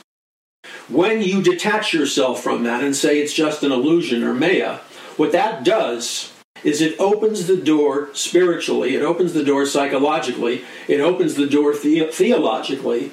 When 0.88 1.22
you 1.22 1.42
detach 1.42 1.94
yourself 1.94 2.42
from 2.42 2.64
that 2.64 2.84
and 2.84 2.96
say 2.96 3.20
it's 3.20 3.34
just 3.34 3.64
an 3.64 3.72
illusion 3.72 4.24
or 4.24 4.34
maya, 4.34 4.80
what 5.18 5.32
that 5.32 5.64
does 5.64 6.32
is 6.64 6.82
it 6.82 7.00
opens 7.00 7.48
the 7.48 7.58
door 7.58 8.10
spiritually, 8.14 8.96
it 8.96 9.02
opens 9.02 9.34
the 9.34 9.44
door 9.44 9.66
psychologically, 9.66 10.64
it 10.88 11.00
opens 11.00 11.36
the 11.36 11.48
door 11.48 11.74
the- 11.74 12.10
theologically 12.12 13.10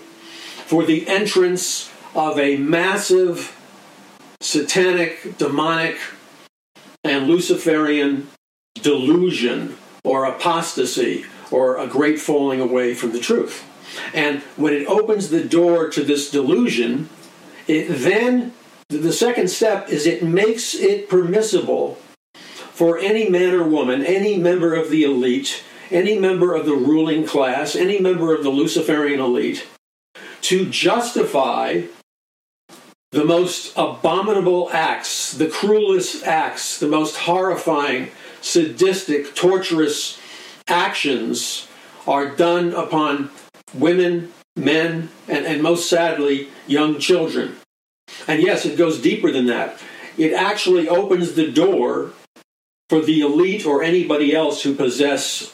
for 0.66 0.84
the 0.84 1.06
entrance 1.06 1.90
of 2.14 2.38
a 2.38 2.56
massive 2.56 3.54
satanic, 4.40 5.36
demonic, 5.38 5.98
and 7.04 7.26
Luciferian 7.26 8.26
delusion 8.82 9.76
or 10.04 10.24
apostasy 10.24 11.24
or 11.50 11.78
a 11.78 11.86
great 11.86 12.18
falling 12.18 12.60
away 12.60 12.94
from 12.94 13.12
the 13.12 13.18
truth. 13.18 13.64
And 14.12 14.40
when 14.56 14.72
it 14.72 14.86
opens 14.86 15.30
the 15.30 15.44
door 15.44 15.88
to 15.90 16.02
this 16.02 16.30
delusion, 16.30 17.08
it 17.66 17.88
then, 17.88 18.52
the 18.88 19.12
second 19.12 19.48
step 19.48 19.88
is 19.88 20.06
it 20.06 20.22
makes 20.22 20.74
it 20.74 21.08
permissible 21.08 21.98
for 22.34 22.98
any 22.98 23.28
man 23.28 23.54
or 23.54 23.64
woman, 23.64 24.04
any 24.04 24.36
member 24.36 24.74
of 24.74 24.90
the 24.90 25.02
elite, 25.02 25.62
any 25.90 26.18
member 26.18 26.54
of 26.54 26.66
the 26.66 26.74
ruling 26.74 27.26
class, 27.26 27.74
any 27.74 27.98
member 27.98 28.34
of 28.34 28.42
the 28.42 28.50
Luciferian 28.50 29.20
elite, 29.20 29.66
to 30.42 30.66
justify 30.66 31.82
the 33.12 33.24
most 33.24 33.72
abominable 33.76 34.68
acts, 34.72 35.32
the 35.32 35.48
cruelest 35.48 36.24
acts, 36.24 36.78
the 36.78 36.88
most 36.88 37.16
horrifying, 37.16 38.10
sadistic, 38.46 39.34
torturous 39.34 40.20
actions 40.68 41.68
are 42.06 42.34
done 42.34 42.72
upon 42.72 43.30
women, 43.74 44.32
men, 44.54 45.08
and, 45.28 45.44
and 45.44 45.62
most 45.62 45.88
sadly, 45.88 46.48
young 46.66 46.98
children. 46.98 47.56
And 48.28 48.42
yes, 48.42 48.64
it 48.64 48.78
goes 48.78 49.00
deeper 49.00 49.30
than 49.32 49.46
that. 49.46 49.78
It 50.16 50.32
actually 50.32 50.88
opens 50.88 51.34
the 51.34 51.50
door 51.50 52.12
for 52.88 53.00
the 53.00 53.20
elite 53.20 53.66
or 53.66 53.82
anybody 53.82 54.34
else 54.34 54.62
who 54.62 54.74
possess 54.74 55.52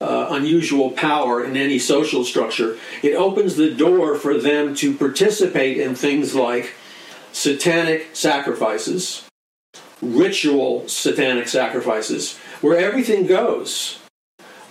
uh, 0.00 0.28
unusual 0.30 0.90
power 0.90 1.44
in 1.44 1.56
any 1.56 1.78
social 1.78 2.24
structure. 2.24 2.76
It 3.02 3.14
opens 3.14 3.54
the 3.54 3.72
door 3.72 4.16
for 4.16 4.36
them 4.36 4.74
to 4.76 4.94
participate 4.96 5.78
in 5.78 5.94
things 5.94 6.34
like 6.34 6.74
satanic 7.30 8.08
sacrifices, 8.12 9.24
ritual 10.02 10.86
satanic 10.88 11.48
sacrifices, 11.48 12.36
where 12.60 12.76
everything 12.76 13.26
goes 13.26 13.98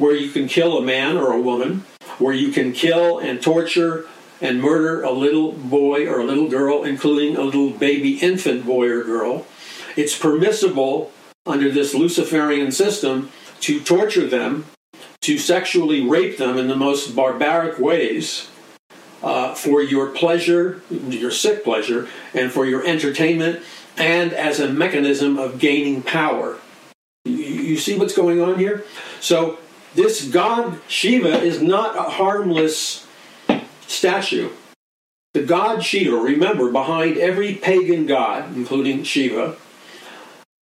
where 0.02 0.16
you 0.16 0.32
can 0.32 0.48
kill 0.48 0.80
a 0.80 0.82
man 0.82 1.16
or 1.16 1.32
a 1.32 1.40
woman, 1.40 1.86
where 2.18 2.34
you 2.34 2.52
can 2.52 2.74
kill 2.74 3.20
and 3.20 3.42
torture 3.42 4.08
and 4.42 4.60
murder 4.60 5.04
a 5.04 5.12
little 5.12 5.52
boy 5.52 6.08
or 6.08 6.20
a 6.20 6.24
little 6.24 6.50
girl, 6.50 6.84
including 6.84 7.38
a 7.38 7.44
little 7.44 7.70
baby 7.70 8.18
infant 8.18 8.66
boy 8.66 8.90
or 8.90 9.04
girl. 9.04 9.46
It's 9.96 10.18
permissible 10.18 11.12
under 11.46 11.70
this 11.70 11.94
Luciferian 11.94 12.72
system 12.72 13.32
to 13.60 13.80
torture 13.80 14.26
them, 14.26 14.66
to 15.22 15.38
sexually 15.38 16.02
rape 16.02 16.38
them 16.38 16.58
in 16.58 16.68
the 16.68 16.76
most 16.76 17.16
barbaric 17.16 17.78
ways. 17.78 18.50
Uh, 19.22 19.54
for 19.54 19.84
your 19.84 20.08
pleasure, 20.08 20.82
your 20.90 21.30
sick 21.30 21.64
pleasure, 21.64 22.08
and 22.34 22.52
for 22.52 22.66
your 22.66 22.84
entertainment, 22.84 23.62
and 24.02 24.34
as 24.34 24.60
a 24.60 24.68
mechanism 24.68 25.38
of 25.38 25.60
gaining 25.60 26.02
power. 26.02 26.58
You, 27.24 27.78
see 27.78 27.98
what's 27.98 28.16
going 28.16 28.42
on 28.42 28.58
here? 28.58 28.84
So 29.20 29.60
this 29.94 30.28
god 30.28 30.82
Shiva 30.88 31.40
is 31.42 31.62
not 31.62 31.96
a 31.96 32.10
harmless 32.10 33.08
statue. 33.86 34.50
The 35.34 35.44
god 35.44 35.84
Shiva, 35.84 36.18
remember, 36.18 36.72
behind 36.72 37.18
every 37.18 37.54
pagan 37.54 38.08
god, 38.08 38.56
including 38.56 39.04
Shiva, 39.04 39.56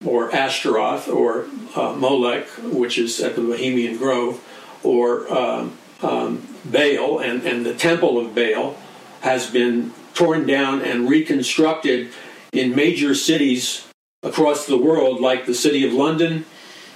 or 0.05 0.35
Ashtaroth, 0.35 1.09
or 1.09 1.47
uh, 1.77 1.93
Molech, 1.93 2.49
which 2.63 2.99
is 2.99 3.21
at 3.21 3.37
the 3.37 3.43
Bohemian 3.43 3.99
Grove, 3.99 4.43
or 4.83 5.31
um, 5.33 5.77
um, 6.03 6.47
Baal, 6.65 7.21
and, 7.21 7.43
and 7.45 7.67
the 7.67 7.75
temple 7.75 8.19
of 8.19 8.35
Baal 8.35 8.77
has 9.21 9.51
been 9.51 9.93
torn 10.15 10.47
down 10.47 10.81
and 10.81 11.09
reconstructed 11.09 12.11
in 12.53 12.75
major 12.75 13.15
cities 13.15 13.87
across 14.23 14.67
the 14.67 14.79
world, 14.79 15.21
like 15.21 15.47
the 15.47 15.55
city 15.55 15.87
of 15.87 15.93
London, 15.93 16.45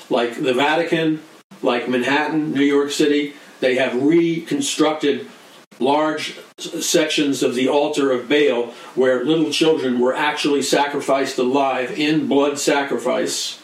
like 0.09 0.43
the 0.43 0.55
Vatican, 0.55 1.23
like 1.63 1.89
Manhattan, 1.89 2.53
New 2.53 2.65
York 2.65 2.91
City, 2.91 3.35
they 3.61 3.77
have 3.77 4.03
reconstructed 4.03 5.29
large 5.79 6.39
sections 6.59 7.43
of 7.43 7.55
the 7.55 7.69
altar 7.69 8.11
of 8.11 8.29
Baal 8.29 8.75
where 8.95 9.25
little 9.25 9.51
children 9.51 9.99
were 9.99 10.15
actually 10.15 10.63
sacrificed 10.63 11.39
alive 11.39 11.99
in 11.99 12.27
blood 12.27 12.59
sacrifice. 12.59 13.61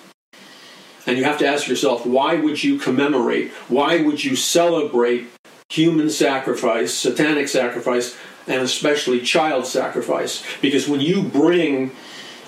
And 1.06 1.16
you 1.16 1.24
have 1.24 1.38
to 1.38 1.46
ask 1.46 1.68
yourself, 1.68 2.04
why 2.04 2.36
would 2.36 2.64
you 2.64 2.78
commemorate? 2.78 3.52
Why 3.68 4.02
would 4.02 4.24
you 4.24 4.34
celebrate 4.34 5.28
human 5.68 6.10
sacrifice, 6.10 6.94
satanic 6.94 7.48
sacrifice, 7.48 8.16
and 8.46 8.62
especially 8.62 9.20
child 9.20 9.66
sacrifice? 9.66 10.44
Because 10.60 10.88
when 10.88 11.00
you 11.00 11.22
bring 11.22 11.90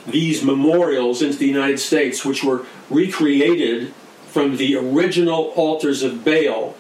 these 0.06 0.42
memorials 0.42 1.22
into 1.22 1.38
the 1.38 1.46
United 1.46 1.78
States, 1.78 2.24
which 2.24 2.42
were 2.42 2.64
recreated 2.90 3.92
from 4.26 4.56
the 4.56 4.76
original 4.76 5.52
altars 5.56 6.02
of 6.02 6.24
Baal. 6.24 6.74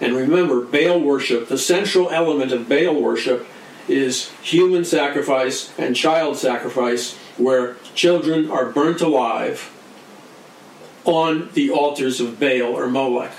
And 0.00 0.14
remember, 0.14 0.60
Baal 0.60 1.00
worship, 1.00 1.48
the 1.48 1.58
central 1.58 2.10
element 2.10 2.52
of 2.52 2.68
Baal 2.68 3.00
worship 3.00 3.46
is 3.88 4.30
human 4.42 4.84
sacrifice 4.84 5.72
and 5.78 5.94
child 5.94 6.36
sacrifice, 6.36 7.16
where 7.36 7.76
children 7.94 8.50
are 8.50 8.70
burnt 8.70 9.00
alive 9.00 9.70
on 11.04 11.50
the 11.52 11.70
altars 11.70 12.20
of 12.20 12.40
Baal 12.40 12.74
or 12.74 12.88
Molech. 12.88 13.34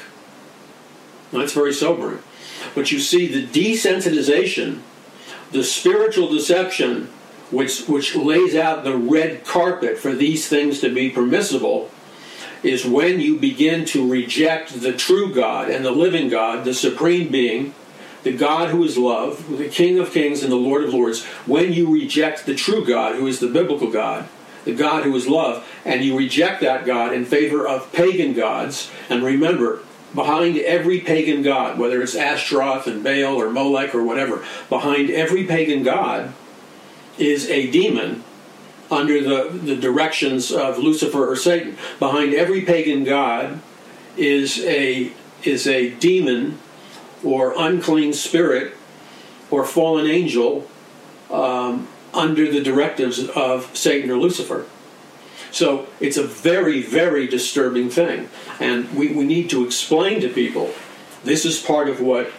That's 1.32 1.54
very 1.54 1.74
sobering. 1.74 2.20
But 2.76 2.92
you 2.92 3.00
see 3.00 3.28
the 3.28 3.48
desensitization, 3.48 4.82
the 5.52 5.64
spiritual 5.64 6.30
deception, 6.30 7.06
which, 7.52 7.88
which 7.88 8.16
lays 8.16 8.56
out 8.56 8.84
the 8.84 8.98
red 8.98 9.46
carpet 9.46 9.98
for 9.98 10.14
these 10.14 10.48
things 10.48 10.80
to 10.82 10.94
be 10.94 11.10
permissible, 11.10 11.90
is 12.64 12.86
when 12.86 13.20
you 13.20 13.38
begin 13.38 13.86
to 13.86 14.10
reject 14.10 14.82
the 14.82 14.94
true 14.94 15.34
God 15.34 15.70
and 15.70 15.86
the 15.86 15.92
living 15.92 16.30
God, 16.30 16.66
the 16.66 16.74
supreme 16.74 17.32
being, 17.32 17.74
the 18.24 18.34
God 18.34 18.70
who 18.70 18.84
is 18.84 18.98
love, 18.98 19.58
the 19.58 19.70
King 19.70 20.00
of 20.00 20.12
kings 20.12 20.42
and 20.42 20.52
the 20.52 20.56
Lord 20.56 20.84
of 20.84 20.94
lords, 20.94 21.24
when 21.46 21.72
you 21.72 21.94
reject 21.94 22.46
the 22.46 22.56
true 22.56 22.84
God, 22.84 23.16
who 23.16 23.28
is 23.28 23.40
the 23.40 23.48
biblical 23.48 23.92
God, 23.92 24.28
the 24.64 24.74
God 24.74 25.04
who 25.04 25.16
is 25.16 25.28
love, 25.28 25.64
and 25.86 26.04
you 26.04 26.18
reject 26.18 26.62
that 26.62 26.88
God 26.88 27.14
in 27.14 27.24
favor 27.24 27.68
of 27.68 27.92
pagan 27.94 28.34
gods, 28.34 28.90
and 29.10 29.24
remember, 29.24 29.84
behind 30.16 30.58
every 30.58 31.02
pagan 31.02 31.44
god, 31.44 31.78
whether 31.78 32.02
it's 32.02 32.16
Ashtaroth 32.16 32.88
and 32.88 33.04
Baal 33.04 33.36
or 33.36 33.50
Molech 33.50 33.94
or 33.94 34.04
whatever, 34.04 34.44
behind 34.70 35.10
every 35.10 35.44
pagan 35.44 35.84
god 35.84 36.34
is 37.18 37.50
a 37.50 37.70
demon 37.70 38.24
under 38.90 39.22
the, 39.22 39.50
the 39.58 39.76
directions 39.76 40.52
of 40.52 40.78
Lucifer 40.78 41.30
or 41.30 41.36
Satan. 41.36 41.78
Behind 42.00 42.34
every 42.34 42.62
pagan 42.62 43.04
god 43.04 43.60
is 44.18 44.64
a 44.64 45.12
is 45.44 45.68
a 45.68 45.92
demon 45.92 46.58
or 47.24 47.54
unclean 47.58 48.14
spirit 48.14 48.74
or 49.52 49.66
fallen 49.66 50.08
angel 50.08 50.68
um, 51.30 51.88
under 52.14 52.52
the 52.52 52.62
directives 52.62 53.28
of 53.30 53.76
Satan 53.76 54.10
or 54.10 54.18
Lucifer. 54.18 54.66
So 55.56 55.88
it's 56.02 56.18
a 56.18 56.28
very, 56.28 56.82
very 56.82 57.28
disturbing 57.28 57.90
thing. 57.90 58.28
And 58.60 58.94
we, 58.94 59.14
we 59.14 59.24
need 59.24 59.50
to 59.52 59.66
explain 59.66 60.20
to 60.20 60.28
people 60.28 60.74
this 61.24 61.46
is 61.46 61.62
part 61.62 61.88
of 61.88 62.02
what 62.02 62.30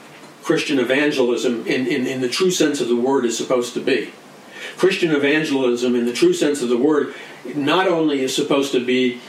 Christian 0.42 0.78
evangelism, 0.78 1.66
in, 1.66 1.86
in, 1.86 2.06
in 2.06 2.20
the 2.20 2.28
true 2.28 2.50
sense 2.50 2.78
of 2.82 2.88
the 2.88 2.94
word, 2.94 3.24
is 3.24 3.34
supposed 3.34 3.72
to 3.72 3.80
be. 3.80 4.12
Christian 4.76 5.12
evangelism, 5.12 5.94
in 5.94 6.04
the 6.04 6.12
true 6.12 6.34
sense 6.34 6.60
of 6.60 6.68
the 6.68 6.76
word, 6.76 7.14
not 7.54 7.88
only 7.88 8.20
is 8.20 8.36
supposed 8.36 8.72
to 8.72 8.84
be 8.84 9.22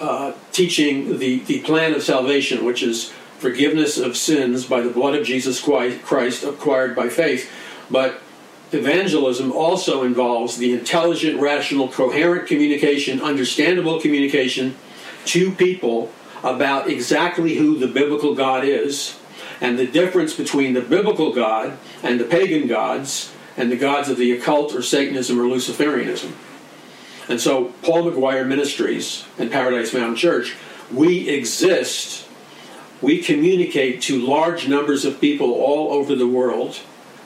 uh, 0.00 0.34
teaching 0.52 1.18
the, 1.18 1.40
the 1.40 1.58
plan 1.62 1.94
of 1.94 2.04
salvation, 2.04 2.64
which 2.64 2.84
is 2.84 3.12
forgiveness 3.38 3.98
of 3.98 4.16
sins 4.16 4.64
by 4.64 4.80
the 4.80 4.90
blood 4.90 5.16
of 5.16 5.26
Jesus 5.26 5.60
Christ 5.60 6.44
acquired 6.44 6.94
by 6.94 7.08
faith, 7.08 7.50
but 7.90 8.22
evangelism 8.72 9.52
also 9.52 10.02
involves 10.02 10.56
the 10.56 10.72
intelligent, 10.72 11.40
rational, 11.40 11.88
coherent 11.88 12.46
communication, 12.48 13.20
understandable 13.20 14.00
communication 14.00 14.76
to 15.26 15.52
people 15.52 16.10
about 16.42 16.88
exactly 16.88 17.56
who 17.56 17.78
the 17.78 17.86
biblical 17.86 18.34
God 18.34 18.64
is 18.64 19.18
and 19.60 19.78
the 19.78 19.86
difference 19.86 20.34
between 20.34 20.74
the 20.74 20.80
biblical 20.80 21.32
God 21.32 21.78
and 22.02 22.18
the 22.18 22.24
pagan 22.24 22.66
gods 22.66 23.32
and 23.56 23.70
the 23.70 23.76
gods 23.76 24.08
of 24.08 24.16
the 24.16 24.32
occult 24.32 24.74
or 24.74 24.82
Satanism 24.82 25.38
or 25.38 25.44
Luciferianism. 25.44 26.32
And 27.28 27.40
so, 27.40 27.66
Paul 27.82 28.10
McGuire 28.10 28.46
Ministries 28.46 29.24
and 29.38 29.50
Paradise 29.50 29.94
Mountain 29.94 30.16
Church, 30.16 30.56
we 30.92 31.28
exist, 31.28 32.26
we 33.00 33.22
communicate 33.22 34.02
to 34.02 34.20
large 34.20 34.66
numbers 34.66 35.04
of 35.04 35.20
people 35.20 35.52
all 35.52 35.92
over 35.92 36.16
the 36.16 36.26
world 36.26 36.80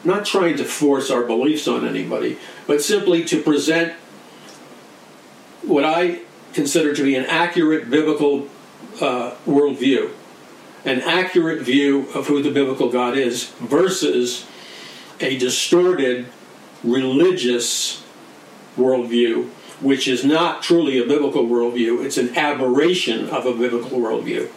not 0.07 0.25
trying 0.25 0.57
to 0.57 0.65
force 0.65 1.11
our 1.11 1.25
beliefs 1.25 1.67
on 1.69 1.87
anybody, 1.87 2.39
but 2.67 2.83
simply 2.83 3.25
to 3.25 3.43
present 3.43 3.93
what 5.63 5.85
I 5.85 6.21
consider 6.53 6.95
to 6.95 7.03
be 7.03 7.17
an 7.17 7.25
accurate 7.27 7.91
biblical 7.91 8.49
uh, 9.01 9.35
worldview, 9.47 10.13
an 10.85 11.01
accurate 11.03 11.63
view 11.63 12.09
of 12.15 12.29
who 12.29 12.43
the 12.43 12.51
biblical 12.51 12.91
God 12.91 13.17
is, 13.19 13.51
versus 13.61 14.47
a 15.21 15.37
distorted 15.37 16.27
religious 16.85 18.03
worldview, 18.77 19.49
which 19.81 20.07
is 20.07 20.25
not 20.25 20.63
truly 20.63 20.99
a 20.99 21.07
biblical 21.07 21.45
worldview, 21.45 22.05
it's 22.05 22.17
an 22.17 22.37
aberration 22.37 23.29
of 23.29 23.45
a 23.47 23.53
biblical 23.53 23.99
worldview. 23.99 24.49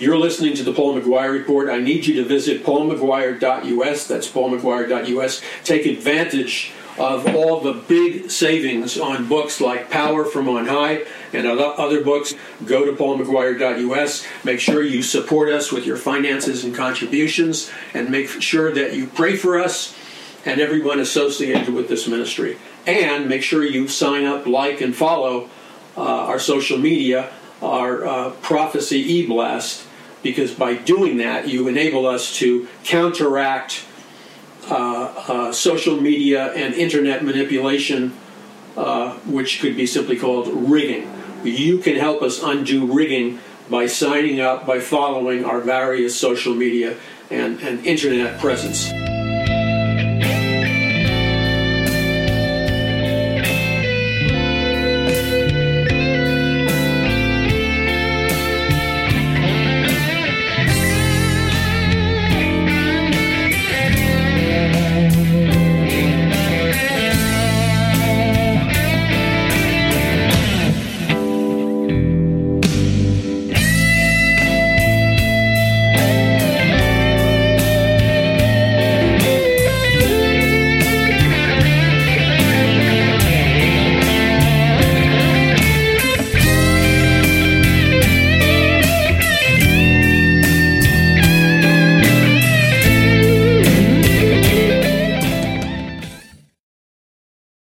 You're 0.00 0.16
listening 0.16 0.54
to 0.54 0.62
the 0.62 0.72
Paul 0.72 0.94
McGuire 0.94 1.32
Report. 1.32 1.68
I 1.68 1.78
need 1.78 2.06
you 2.06 2.14
to 2.22 2.24
visit 2.24 2.64
paulmcguire.us. 2.64 4.06
That's 4.06 4.30
paulmcguire.us. 4.30 5.42
Take 5.64 5.86
advantage 5.86 6.70
of 6.96 7.34
all 7.34 7.58
the 7.58 7.72
big 7.72 8.30
savings 8.30 8.96
on 8.96 9.28
books 9.28 9.60
like 9.60 9.90
Power 9.90 10.24
from 10.24 10.48
On 10.48 10.66
High 10.66 11.04
and 11.32 11.48
other 11.48 12.04
books. 12.04 12.32
Go 12.64 12.84
to 12.84 12.92
paulmcguire.us. 12.92 14.24
Make 14.44 14.60
sure 14.60 14.84
you 14.84 15.02
support 15.02 15.48
us 15.48 15.72
with 15.72 15.84
your 15.84 15.96
finances 15.96 16.62
and 16.62 16.72
contributions, 16.72 17.68
and 17.92 18.08
make 18.08 18.28
sure 18.40 18.70
that 18.70 18.94
you 18.94 19.08
pray 19.08 19.34
for 19.34 19.58
us 19.58 19.96
and 20.44 20.60
everyone 20.60 21.00
associated 21.00 21.74
with 21.74 21.88
this 21.88 22.06
ministry. 22.06 22.56
And 22.86 23.28
make 23.28 23.42
sure 23.42 23.64
you 23.64 23.88
sign 23.88 24.26
up, 24.26 24.46
like, 24.46 24.80
and 24.80 24.94
follow 24.94 25.50
uh, 25.96 26.02
our 26.02 26.38
social 26.38 26.78
media, 26.78 27.32
our 27.60 28.06
uh, 28.06 28.30
prophecy 28.42 29.00
e 29.00 29.26
blast 29.26 29.86
because 30.22 30.52
by 30.52 30.74
doing 30.74 31.18
that, 31.18 31.48
you 31.48 31.68
enable 31.68 32.06
us 32.06 32.36
to 32.38 32.68
counteract 32.84 33.84
uh, 34.70 35.14
uh, 35.28 35.52
social 35.52 36.00
media 36.00 36.52
and 36.52 36.74
internet 36.74 37.24
manipulation, 37.24 38.12
uh, 38.76 39.14
which 39.24 39.60
could 39.60 39.76
be 39.76 39.86
simply 39.86 40.18
called 40.18 40.48
rigging. 40.48 41.10
You 41.44 41.78
can 41.78 41.96
help 41.96 42.22
us 42.22 42.42
undo 42.42 42.86
rigging 42.86 43.38
by 43.70 43.86
signing 43.86 44.40
up, 44.40 44.66
by 44.66 44.80
following 44.80 45.44
our 45.44 45.60
various 45.60 46.18
social 46.18 46.54
media 46.54 46.96
and, 47.30 47.60
and 47.60 47.84
internet 47.86 48.40
presence. 48.40 48.90